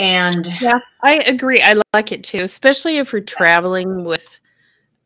[0.01, 1.61] And yeah, I agree.
[1.61, 4.41] I like it too, especially if you're traveling with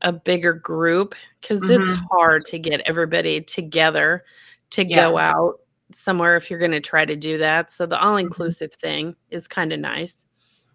[0.03, 2.07] a bigger group because it's Mhm.
[2.11, 4.25] hard to get everybody together
[4.71, 5.11] to Yeah.
[5.11, 5.61] go out
[5.93, 7.71] somewhere if you're going to try to do that.
[7.71, 10.27] So the all inclusive thing is kind of nice.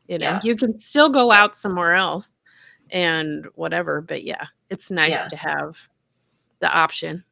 [0.08, 0.40] You know, Yeah.
[0.44, 2.36] you can still go out somewhere else
[2.92, 5.28] and whatever, but yeah, it's nice Yeah.
[5.30, 5.78] to have
[6.60, 7.24] the option.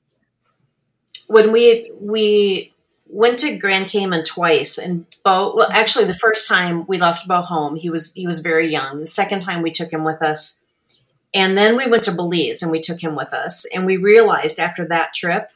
[1.29, 2.73] when we we
[3.09, 5.53] went to Grand Cayman twice, and Bo.
[5.55, 8.99] Well, actually, the first time we left Bo home, he was he was very young.
[8.99, 10.65] The second time we took him with us,
[11.33, 14.59] and then we went to Belize and we took him with us, and we realized
[14.59, 15.49] after that trip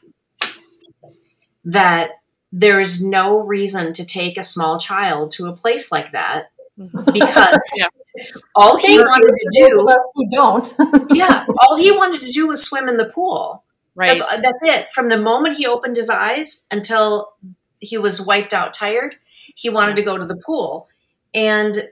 [1.64, 2.10] that
[2.52, 6.50] there is no reason to take a small child to a place like that
[7.12, 7.86] because Yeah.
[8.54, 10.74] all he Thank wanted to for those of do, who don't.
[11.16, 13.64] yeah, all he wanted to do was swim in the pool.
[13.94, 14.18] Right.
[14.18, 14.92] That's, that's it.
[14.92, 17.32] From the moment he opened his eyes until
[17.80, 19.16] he was wiped out tired,
[19.54, 20.88] he wanted to go to the pool.
[21.34, 21.88] And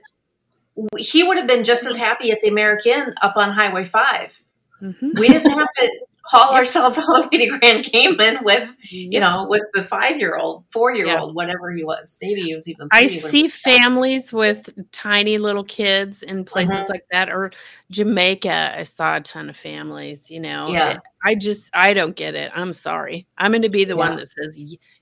[0.97, 4.41] he would have been just as happy at the AmericInn up on Highway 5.
[4.81, 5.19] Mhm.
[5.19, 9.47] We didn't have to haul ourselves all the way to Grand Cayman with, you know,
[9.49, 12.17] with the five year old, four year old, whatever he was.
[12.21, 16.89] Maybe he was even I see families with tiny little kids in places Mhm.
[16.89, 17.51] like that, or
[17.89, 18.75] Jamaica.
[18.77, 20.29] I saw a ton of families.
[20.31, 20.97] You know, Yeah.
[21.25, 22.51] I just I don't get it.
[22.55, 23.27] I'm sorry.
[23.37, 24.09] I'm going to be the Yeah.
[24.09, 24.59] one that says,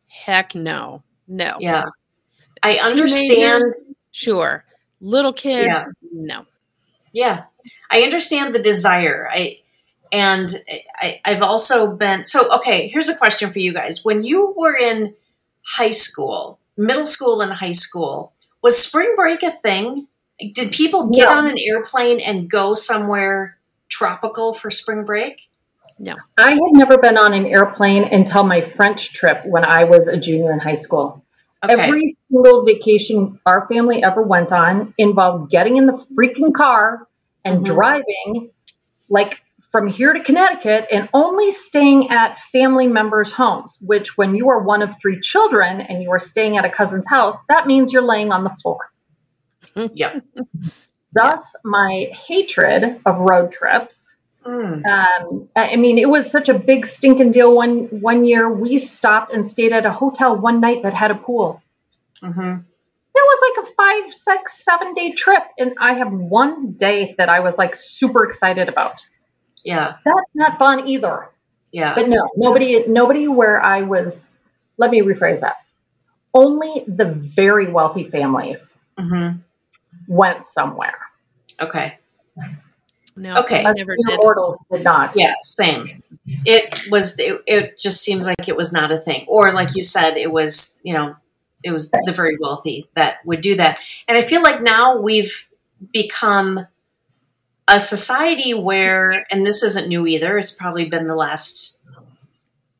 [0.07, 1.85] "Heck no, no." Yeah.
[2.63, 3.73] I understand.
[4.11, 4.65] Sure,
[5.01, 5.85] little kids, Yeah.
[6.11, 6.45] no.
[7.13, 7.43] Yeah,
[7.89, 9.29] I understand the desire.
[9.31, 9.59] I
[10.11, 10.49] and
[10.97, 12.87] I, I've also been so okay.
[12.89, 15.15] Here's a question for you guys: When you were in
[15.65, 20.07] high school, middle school, and high school, was spring break a thing?
[20.53, 21.37] Did people get No.
[21.37, 23.57] on an airplane and go somewhere
[23.89, 25.49] tropical for spring break?
[25.99, 26.15] No.
[26.37, 30.15] I had never been on an airplane until my French trip when I was a
[30.17, 31.25] junior in high school.
[31.61, 37.05] Okay, Every single vacation our family ever went on involved getting in the freaking car
[37.43, 37.65] and Mhm.
[37.65, 38.51] driving
[39.09, 44.49] like from here to Connecticut and only staying at family members' homes, which when you
[44.49, 47.93] are one of three children and you are staying at a cousin's house, that means
[47.93, 48.79] you're laying on the floor.
[49.93, 50.23] Yep.
[51.13, 54.15] Thus, my hatred of road trips.
[54.45, 54.85] Mm.
[54.85, 57.53] Um, I I mean, it was such a big stinking deal.
[57.53, 61.15] One one year, we stopped and stayed at a hotel one night that had a
[61.15, 61.61] pool.
[62.21, 62.63] Mm-hmm That
[63.15, 67.41] was like a five, six, seven day trip, and I have one day that I
[67.41, 69.03] was like super excited about.
[69.65, 71.29] Yeah, That's not fun either.
[71.71, 71.93] yeah.
[71.95, 74.25] But no, nobody, nobody where I was.
[74.77, 75.57] Let me rephrase that.
[76.33, 79.29] Only the very wealthy families hmm
[80.07, 80.97] went somewhere.
[81.59, 81.97] Okay.
[83.15, 83.63] No, Okay.
[83.65, 84.17] Us never did.
[84.17, 85.13] mortals did not.
[85.15, 86.01] Yeah, same.
[86.45, 87.19] It was.
[87.19, 90.31] It, it just seems like it was not a thing, or like you said, it
[90.31, 90.79] was.
[90.83, 91.15] You know,
[91.63, 95.49] it was the very wealthy that would do that, and I feel like now we've
[95.91, 96.65] become
[97.69, 100.37] a society where, and this isn't new either.
[100.37, 101.79] It's probably been the last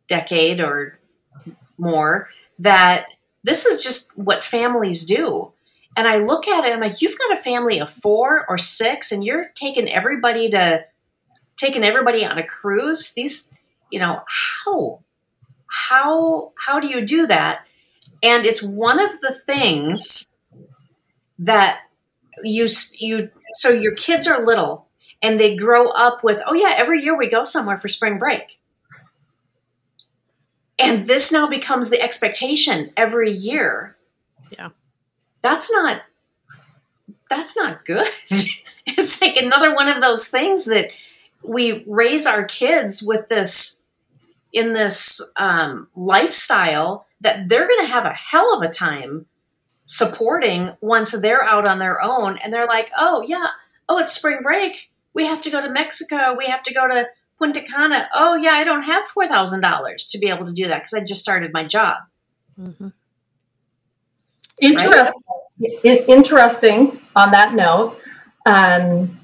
[0.07, 0.97] decade or
[1.77, 2.27] more
[2.57, 3.05] that
[3.43, 5.53] this is just what families do.
[5.95, 9.11] And I look at it, I'm like, you've got a family of four or six,
[9.11, 10.85] and you're taking everybody to
[11.55, 13.13] taking everybody on a cruise.
[13.13, 13.51] These,
[13.91, 14.21] you know,
[14.65, 15.01] how
[15.67, 17.65] how how do you do that?
[18.23, 20.37] And it's one of the things
[21.37, 21.81] that
[22.43, 22.67] you
[22.97, 24.87] you so your kids are little
[25.21, 28.59] and they grow up with, oh yeah, every year we go somewhere for spring break.
[30.77, 33.97] And this now becomes the expectation every year.
[34.51, 34.69] Yeah.
[35.41, 36.01] That's not
[37.29, 38.07] that's not good.
[38.87, 40.91] it's like another one of those things that
[41.43, 43.83] we raise our kids with this
[44.51, 49.25] in this um, lifestyle that they're going to have a hell of a time
[49.91, 53.47] supporting once they're out on their own and they're like oh yeah
[53.87, 57.07] oh it's spring break we have to go to mexico we have to go to
[57.39, 60.93] punta cana oh yeah i don't have $4000 to be able to do that because
[60.93, 61.97] i just started my job
[62.59, 62.89] Mm-hmm.
[64.61, 65.23] Interesting.
[65.63, 67.97] I- Interesting on that note.
[68.45, 69.19] Um,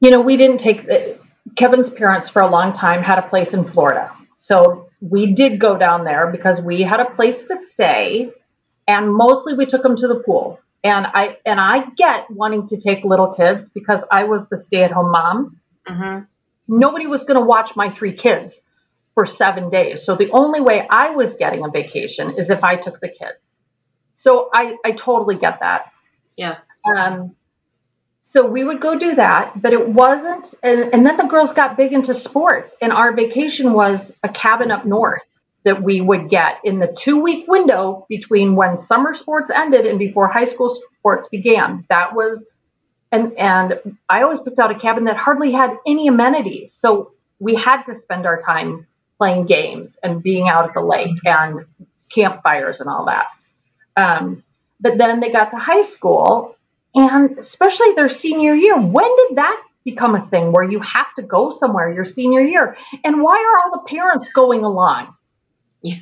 [0.00, 1.18] you know, we didn't take the,
[1.56, 4.10] Kevin's parents for a long time had a place in Florida.
[4.34, 8.30] So we did go down there because we had a place to stay
[8.86, 10.58] and mostly we took them to the pool.
[10.84, 15.10] And I and I get wanting to take little kids because I was the stay-at-home
[15.10, 15.60] mom.
[15.88, 16.24] mm-hmm.
[16.68, 18.60] Nobody was going to watch my three kids
[19.14, 20.02] for 7 days.
[20.02, 23.60] So the only way I was getting a vacation is if I took the kids.
[24.12, 25.92] So I I totally get that.
[26.36, 26.58] yeah
[26.94, 27.36] Um,
[28.22, 30.54] so we would go do that, but it wasn't.
[30.62, 34.70] And, and then the girls got big into sports, and our vacation was a cabin
[34.70, 35.26] up north
[35.64, 39.98] that we would get in the two week window between when summer sports ended and
[39.98, 41.84] before high school sports began.
[41.88, 42.46] That was,
[43.10, 47.54] and and I always picked out a cabin that hardly had any amenities, so we
[47.54, 48.86] had to spend our time
[49.18, 51.64] playing games and being out at the lake and
[52.10, 53.26] campfires and all that.
[53.96, 54.42] Um,
[54.80, 56.56] but then they got to high school
[56.94, 58.78] and especially their senior year.
[58.78, 62.76] When did that become a thing where you have to go somewhere your senior year?
[63.04, 65.14] And why are all the parents going along?
[65.82, 65.96] Yeah.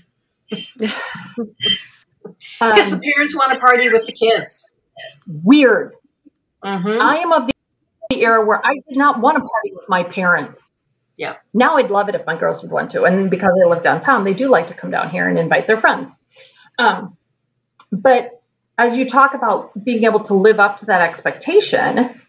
[2.61, 4.73] Um, because the parents want to party with the kids
[5.45, 5.95] weird.
[6.65, 7.01] mm-hmm.
[7.01, 7.53] I am of the,
[8.11, 10.73] the era where I did not want to party with my parents.
[11.17, 11.37] Yeah.
[11.53, 13.05] Now I'd love it if my girls would want to.
[13.05, 15.77] And because I live downtown, they do like to come down here and invite their
[15.77, 16.17] friends.
[16.79, 17.17] Um,
[17.93, 18.43] but
[18.79, 22.21] as you talk about being able to live up to that expectation,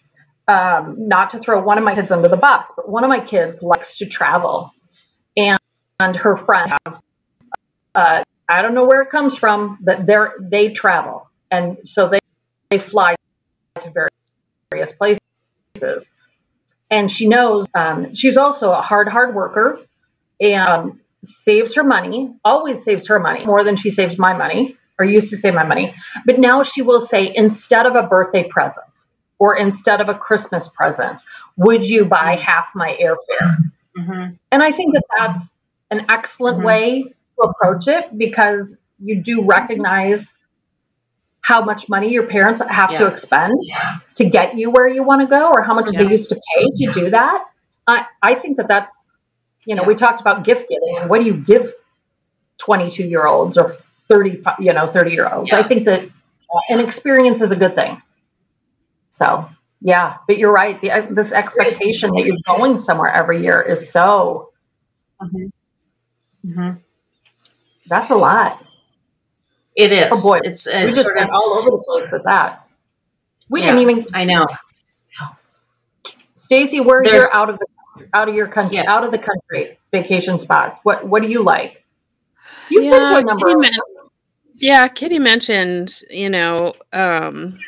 [0.47, 3.22] um, not to throw one of my kids under the bus, but one of my
[3.22, 4.72] kids likes to travel,
[5.38, 5.60] and,
[5.99, 7.02] and her friend have,
[7.96, 12.20] uh, I don't know where it comes from, but they they travel, and so they
[12.70, 13.16] they fly
[13.80, 14.10] to
[14.72, 16.12] various places,
[16.89, 19.80] and she knows um, she's also a hard hard worker,
[20.39, 24.78] and um, saves her money, always saves her money more than she saves my money
[25.00, 25.96] or used to save my money.
[26.26, 28.86] But now she will say, instead of a birthday present
[29.39, 31.24] or instead of a Christmas present,
[31.58, 33.56] would you buy half my airfare?
[33.98, 34.34] Mm-hmm.
[34.52, 35.56] And I think that that's
[35.89, 36.66] an excellent Mhm.
[36.66, 40.34] way approach it because you do recognize
[41.42, 43.08] how much money your parents have to Yeah.
[43.10, 43.54] expend
[44.16, 46.04] to get you where you want to go or how much Yeah.
[46.04, 47.44] they used to pay to do that.
[47.88, 49.06] I, I think that that's,
[49.66, 49.88] you know, Yeah.
[49.88, 51.74] we talked about gift giving and what do you give
[52.60, 53.72] 22 year olds or
[54.08, 55.52] 35, you know, 30 year olds?
[55.52, 58.02] I think that uh, an experience is a good thing.
[59.10, 59.50] So,
[59.82, 60.80] yeah, but you're right.
[60.80, 64.50] The, uh, this expectation that you're going somewhere every year is so,
[66.44, 66.74] Mm-hmm.
[67.92, 68.66] That's a lot.
[69.76, 70.08] It is.
[70.12, 70.39] Oh, boy.
[70.44, 71.30] it's We just sort of.
[71.32, 72.66] all over the place with that.
[73.50, 73.68] We Yeah.
[73.76, 74.46] didn't even, I know.
[76.36, 77.66] Stacy, where There's- you're out of the,
[78.14, 78.92] out of your country, Yeah.
[78.92, 80.80] out of the country vacation spots.
[80.84, 81.84] What, what do you like?
[82.70, 83.72] You've been to Yeah, a number Kitty of men-
[84.56, 87.60] Yeah, Kitty mentioned, you know, um,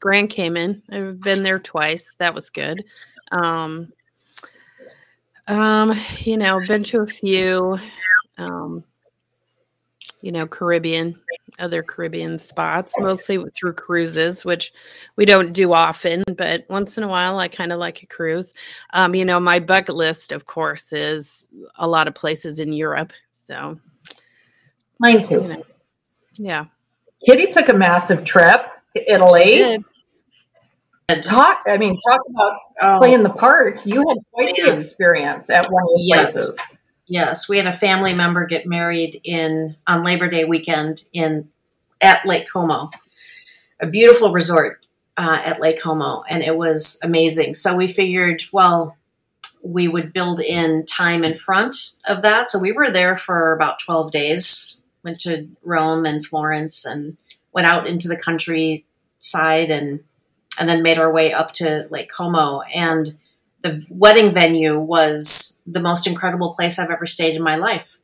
[0.00, 0.82] Grand Cayman.
[0.90, 2.14] I've been there twice.
[2.18, 2.84] That was good.
[3.32, 3.92] Um,
[5.48, 7.78] um, you know, been to a few,
[8.38, 8.84] um,
[10.26, 11.14] you know, Caribbean,
[11.60, 14.72] other Caribbean spots, mostly through cruises, which
[15.14, 18.52] we don't do often, but once in a while, I kind of like a cruise.
[18.92, 21.46] Um, you know, my bucket list, of course, is
[21.76, 23.12] a lot of places in Europe.
[23.30, 23.78] So,
[24.98, 25.40] Mine you too.
[25.46, 25.62] know,
[26.38, 26.64] yeah.
[27.24, 29.58] Kitty took a massive trip to Italy.
[29.58, 29.84] Did.
[31.22, 33.86] Talk, I mean, talk about Oh, playing the part.
[33.86, 36.32] You had quite the experience at one of the Yes.
[36.32, 36.78] places.
[37.06, 41.48] Yes, we had a family member get married in on Labor Day weekend in
[42.00, 42.90] at Lake Como,
[43.80, 44.84] a beautiful resort
[45.16, 47.54] uh, at Lake Como, and it was amazing.
[47.54, 48.96] So we figured, well,
[49.62, 51.74] we would build in time in front
[52.06, 52.48] of that.
[52.48, 57.16] So we were there for about twelve days went to Rome and Florence and
[57.52, 60.00] went out into the countryside and
[60.58, 63.14] and then made our way up to Lake Como and
[63.66, 67.98] the wedding venue was the most incredible place I've ever stayed in my life.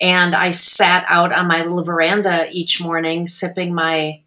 [0.00, 4.22] And I sat out on my little veranda each morning sipping my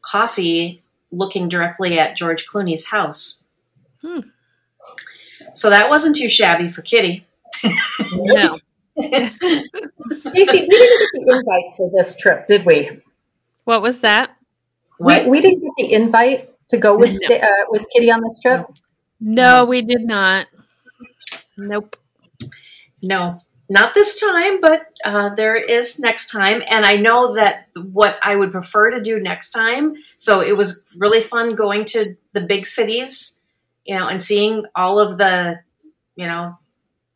[0.00, 3.44] coffee looking directly at George Clooney's house.
[4.00, 4.20] Hmm.
[5.54, 7.26] So that wasn't too shabby for Kitty.
[8.12, 8.58] No.
[9.00, 9.36] Stacey,
[10.22, 13.02] we didn't get the invite for this trip, did we?
[13.64, 14.30] What was that?
[14.98, 15.24] What?
[15.24, 17.36] We, we didn't get the invite to go with No.
[17.36, 18.66] Uh, with Kitty on this trip.
[19.20, 20.46] No, we did not.
[21.56, 21.96] Nope.
[23.02, 26.62] No, not this time, but uh, there is next time.
[26.68, 29.94] And I know that what I would prefer to do next time.
[30.16, 33.40] So it was really fun going to the big cities,
[33.84, 35.60] you know, and seeing all of the,
[36.16, 36.58] you know,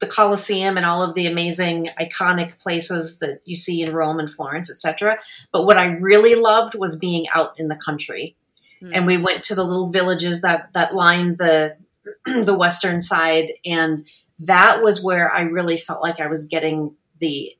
[0.00, 4.32] the Colosseum and all of the amazing iconic places that you see in Rome and
[4.32, 5.18] Florence, etc.
[5.52, 8.36] But what I really loved was being out in the country.
[8.92, 11.74] And we went to the little villages that that lined the
[12.26, 17.52] the western side and that was where I really felt like I was getting the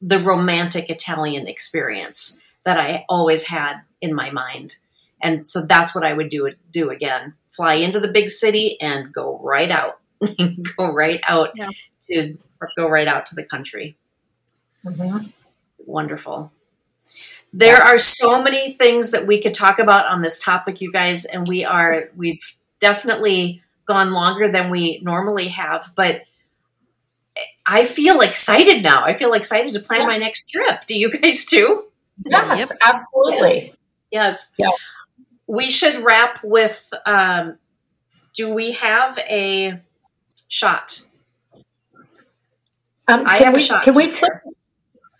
[0.00, 4.76] the romantic Italian experience that I always had in my mind.
[5.22, 7.34] And so that's what I would do do again.
[7.50, 10.00] Fly into the big city and go right out.
[10.76, 11.70] go right out Yeah.
[12.10, 12.38] to
[12.76, 13.96] go right out to the country.
[14.84, 15.32] Mhm.
[15.78, 16.52] Wonderful.
[17.52, 21.24] There are so many things that we could talk about on this topic, you guys,
[21.24, 26.22] and we are we've definitely gone longer than we normally have, but
[27.66, 29.04] I feel excited now.
[29.04, 30.06] I feel excited to plan Yeah.
[30.06, 30.86] my next trip.
[30.86, 31.84] Do you guys too?
[32.24, 33.74] Yes, absolutely.
[34.10, 34.54] Yes.
[34.58, 34.70] Yeah.
[35.46, 37.58] We should wrap with um,
[38.34, 39.80] do we have a
[40.48, 41.02] shot?
[43.08, 44.10] Um, I can have a we, shot Can we?
[44.10, 44.32] Flip?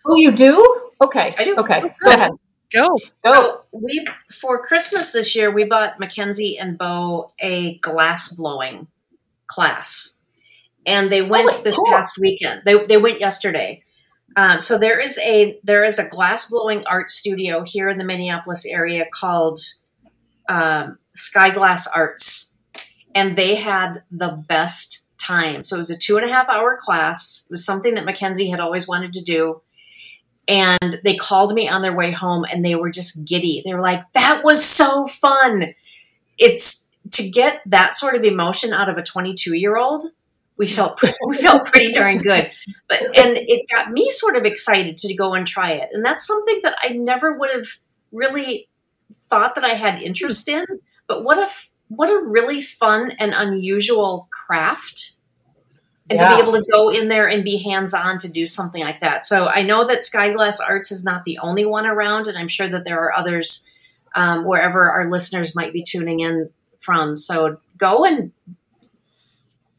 [0.05, 0.81] Oh, you do?
[1.01, 1.35] Okay.
[1.37, 1.55] I do.
[1.57, 1.81] Okay.
[1.83, 2.31] Oh, Go ahead.
[2.73, 2.97] Go.
[3.23, 3.33] Go.
[3.33, 8.87] So we for Christmas this year we bought Mackenzie and Bo a glass blowing
[9.47, 10.19] class,
[10.85, 11.87] and they went Oh, this cool.
[11.87, 12.61] past weekend.
[12.65, 13.83] They they went yesterday.
[14.35, 18.03] Um, so there is a there is a glass blowing art studio here in the
[18.03, 19.59] Minneapolis area called
[20.49, 22.57] um, Sky Glass Arts,
[23.15, 25.63] and they had the best time.
[25.63, 27.47] So it was a two and a half hour class.
[27.49, 29.61] It was something that Mackenzie had always wanted to do
[30.47, 33.61] and they called me on their way home and they were just giddy.
[33.65, 35.73] They were like, that was so fun.
[36.37, 40.03] It's to get that sort of emotion out of a 22 year old.
[40.57, 42.51] We felt we felt pretty darn good,
[42.89, 45.89] but and it got me sort of excited to go and try it.
[45.93, 47.67] And that's something that I never would have
[48.11, 48.67] really
[49.29, 50.65] thought that I had interest in.
[51.07, 51.47] But what a
[51.89, 55.16] what a really fun and unusual craft
[56.09, 58.81] and to be able to go in there and be hands on to do something
[58.81, 59.25] like that.
[59.25, 62.67] So I know that Skyglass Arts is not the only one around, and I'm sure
[62.67, 63.69] that there are others
[64.15, 66.49] um, wherever our listeners might be tuning in
[66.79, 67.17] from.
[67.17, 68.31] So go and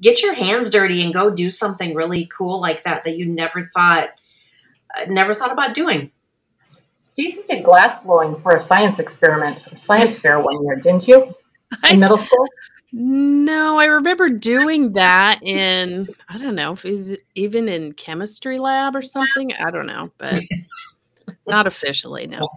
[0.01, 3.63] get your hands dirty and go do something really cool like that that you never
[3.63, 4.11] thought
[4.97, 6.11] uh, never thought about doing.
[7.01, 11.23] Stacy did glass blowing for a science experiment, a science fair one year, didn't you?
[11.25, 11.35] In
[11.83, 12.47] I, middle school?
[12.93, 18.59] No, I remember doing that in I don't know if it was even in chemistry
[18.59, 19.53] lab or something.
[19.53, 20.39] I don't know, but
[21.47, 22.27] not officially.
[22.27, 22.49] No.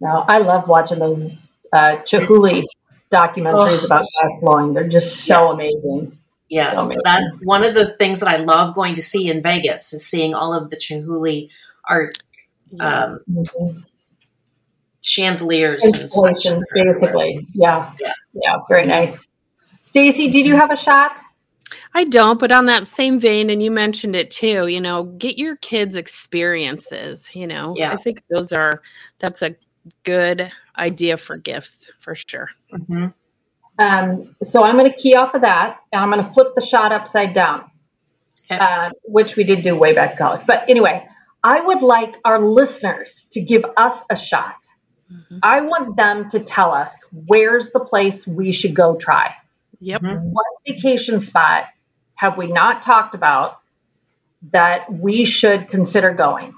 [0.00, 1.28] No, I love watching those
[1.72, 2.64] uh, Chihuly
[3.10, 3.84] documentaries Ugh.
[3.86, 4.74] about glass blowing.
[4.74, 6.18] They're just so amazing.
[6.50, 7.00] Yes, So amazing.
[7.04, 10.34] that one of the things that I love going to see in Vegas is seeing
[10.34, 11.50] all of the Chihuly
[11.88, 12.18] art
[12.70, 13.04] Yeah.
[13.04, 13.84] um, Mhm.
[15.02, 16.32] chandeliers and such.
[16.44, 17.46] Installation, basically.
[17.54, 17.92] Yeah.
[18.00, 18.12] Yeah.
[18.34, 18.56] Yeah.
[18.68, 19.26] Very nice.
[19.86, 21.20] Stacy, did you have a shot?
[21.94, 25.38] I don't, but on that same vein, and you mentioned it too, you know, get
[25.38, 27.72] your kids experiences, you know.
[27.76, 27.92] Yeah.
[27.92, 28.82] I think those are
[29.20, 29.54] that's a
[30.02, 32.50] good idea for gifts for sure.
[32.72, 33.14] Mhm.
[33.78, 36.66] Um, so I'm going to key off of that, and I'm going to flip the
[36.66, 37.70] shot upside down,
[38.50, 38.58] Okay.
[38.60, 40.40] uh, which we did do way back in college.
[40.46, 41.06] But anyway,
[41.44, 44.66] I would like our listeners to give us a shot.
[45.12, 45.38] Mhm.
[45.44, 49.32] I want them to tell us where's the place we should go try.
[49.80, 50.02] Yep.
[50.02, 50.20] Mhm.
[50.32, 51.64] What vacation spot
[52.14, 53.58] have we not talked about
[54.52, 56.54] that we should consider going?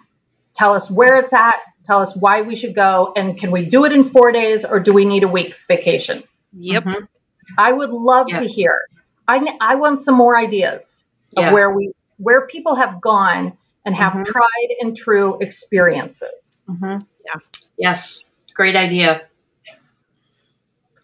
[0.54, 1.56] Tell us where it's at.
[1.84, 3.12] Tell us why we should go.
[3.16, 6.22] And can we do it in four days or do we need a week's vacation?
[6.52, 6.84] Yep.
[6.84, 7.08] Mhm.
[7.56, 8.40] I would love Yeah.
[8.40, 8.82] to hear.
[9.26, 11.04] I, I want some more ideas
[11.36, 14.24] of where we where people have gone and have Mhm.
[14.26, 16.64] tried and true experiences.
[16.68, 17.00] Mhm.
[17.24, 17.40] Yeah.
[17.78, 18.34] Yes.
[18.54, 19.22] Great idea.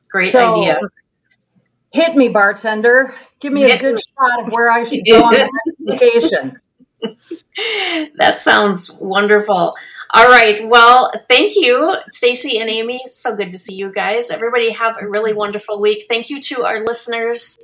[0.08, 0.80] Great So, idea.
[1.94, 3.14] Hit me, bartender.
[3.38, 5.48] Give me a good shot of where I should go on the
[5.92, 6.58] vacation.
[8.18, 9.76] that sounds wonderful.
[10.12, 10.68] All right.
[10.68, 13.00] Well, thank you, Stacy and Amy.
[13.06, 14.32] So good to see you guys.
[14.32, 16.06] Everybody have a really wonderful week.
[16.08, 17.56] Thank you to our listeners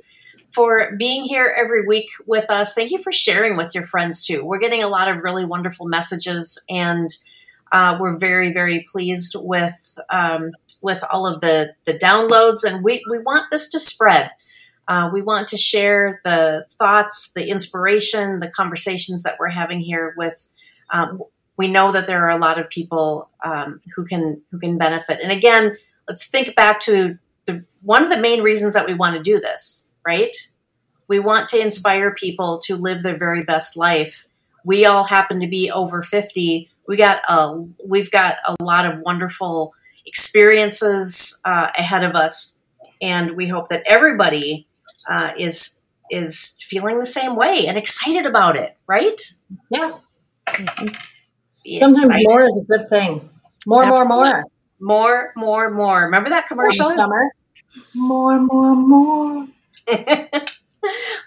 [0.51, 2.73] for being here every week with us.
[2.73, 4.45] Thank you for sharing with your friends too.
[4.45, 7.09] We're getting a lot of really wonderful messages, and
[7.73, 10.51] uh, we're very, very pleased with um,
[10.81, 12.63] with all of the the downloads.
[12.63, 14.31] And we we want this to spread.
[14.87, 20.13] Uh, we want to share the thoughts, the inspiration, the conversations that we're having here
[20.17, 20.49] with.
[20.89, 21.21] Um,
[21.55, 25.19] we know that there are a lot of people um, who can who can benefit.
[25.21, 25.77] And again,
[26.07, 29.39] let's think back to the one of the main reasons that we want to do
[29.39, 30.35] this right?
[31.07, 34.27] We want to inspire people to live their very best life.
[34.63, 36.69] We all happen to be over 50.
[36.87, 39.73] We got a, we've got a lot of wonderful
[40.05, 42.61] experiences uh, ahead of us,
[43.01, 44.67] and we hope that everybody
[45.09, 49.19] uh, is is feeling the same way and excited about it, right?
[49.69, 49.93] Yeah.
[51.63, 52.25] Be Sometimes excited.
[52.27, 53.29] more is a good thing.
[53.65, 54.07] More, Absolutely.
[54.07, 54.43] more, more.
[54.79, 56.03] More, more, more.
[56.05, 56.89] Remember that commercial?
[56.91, 57.31] Summer.
[57.93, 59.47] More, more, more.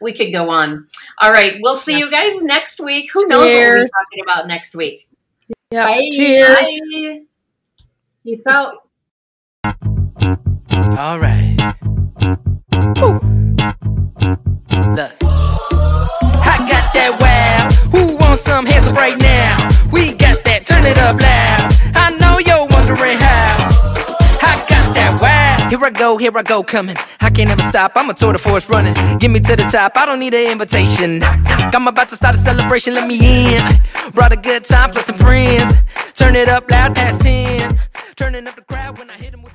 [0.00, 0.88] we could go on.
[1.18, 1.54] All right.
[1.62, 3.10] We'll see you guys next week.
[3.12, 3.62] Who knows Cheers.
[3.62, 5.08] what we'll be talking about next week?
[5.70, 5.84] Yeah.
[5.84, 6.08] Bye.
[6.12, 6.58] Cheers.
[6.58, 7.20] Bye.
[8.24, 8.76] Peace out.
[10.96, 11.54] All right.
[14.96, 15.12] Look.
[16.40, 17.68] I got that wow.
[17.92, 19.68] Who wants some hands right now?
[19.92, 20.64] We got that.
[20.64, 21.74] Turn it up loud.
[21.94, 23.53] I know you're wondering how.
[25.70, 27.92] Here I go, here I go, coming I can't ever stop.
[27.96, 28.94] I'm a tour de force running.
[29.18, 29.96] Get me to the top.
[29.96, 31.22] I don't need an invitation.
[31.24, 32.94] I'm about to start a celebration.
[32.94, 33.80] Let me in.
[34.12, 35.72] Brought a good time plus some friends.
[36.14, 37.78] Turn it up loud past 10.
[38.16, 39.53] Turning up the crowd when I hit them.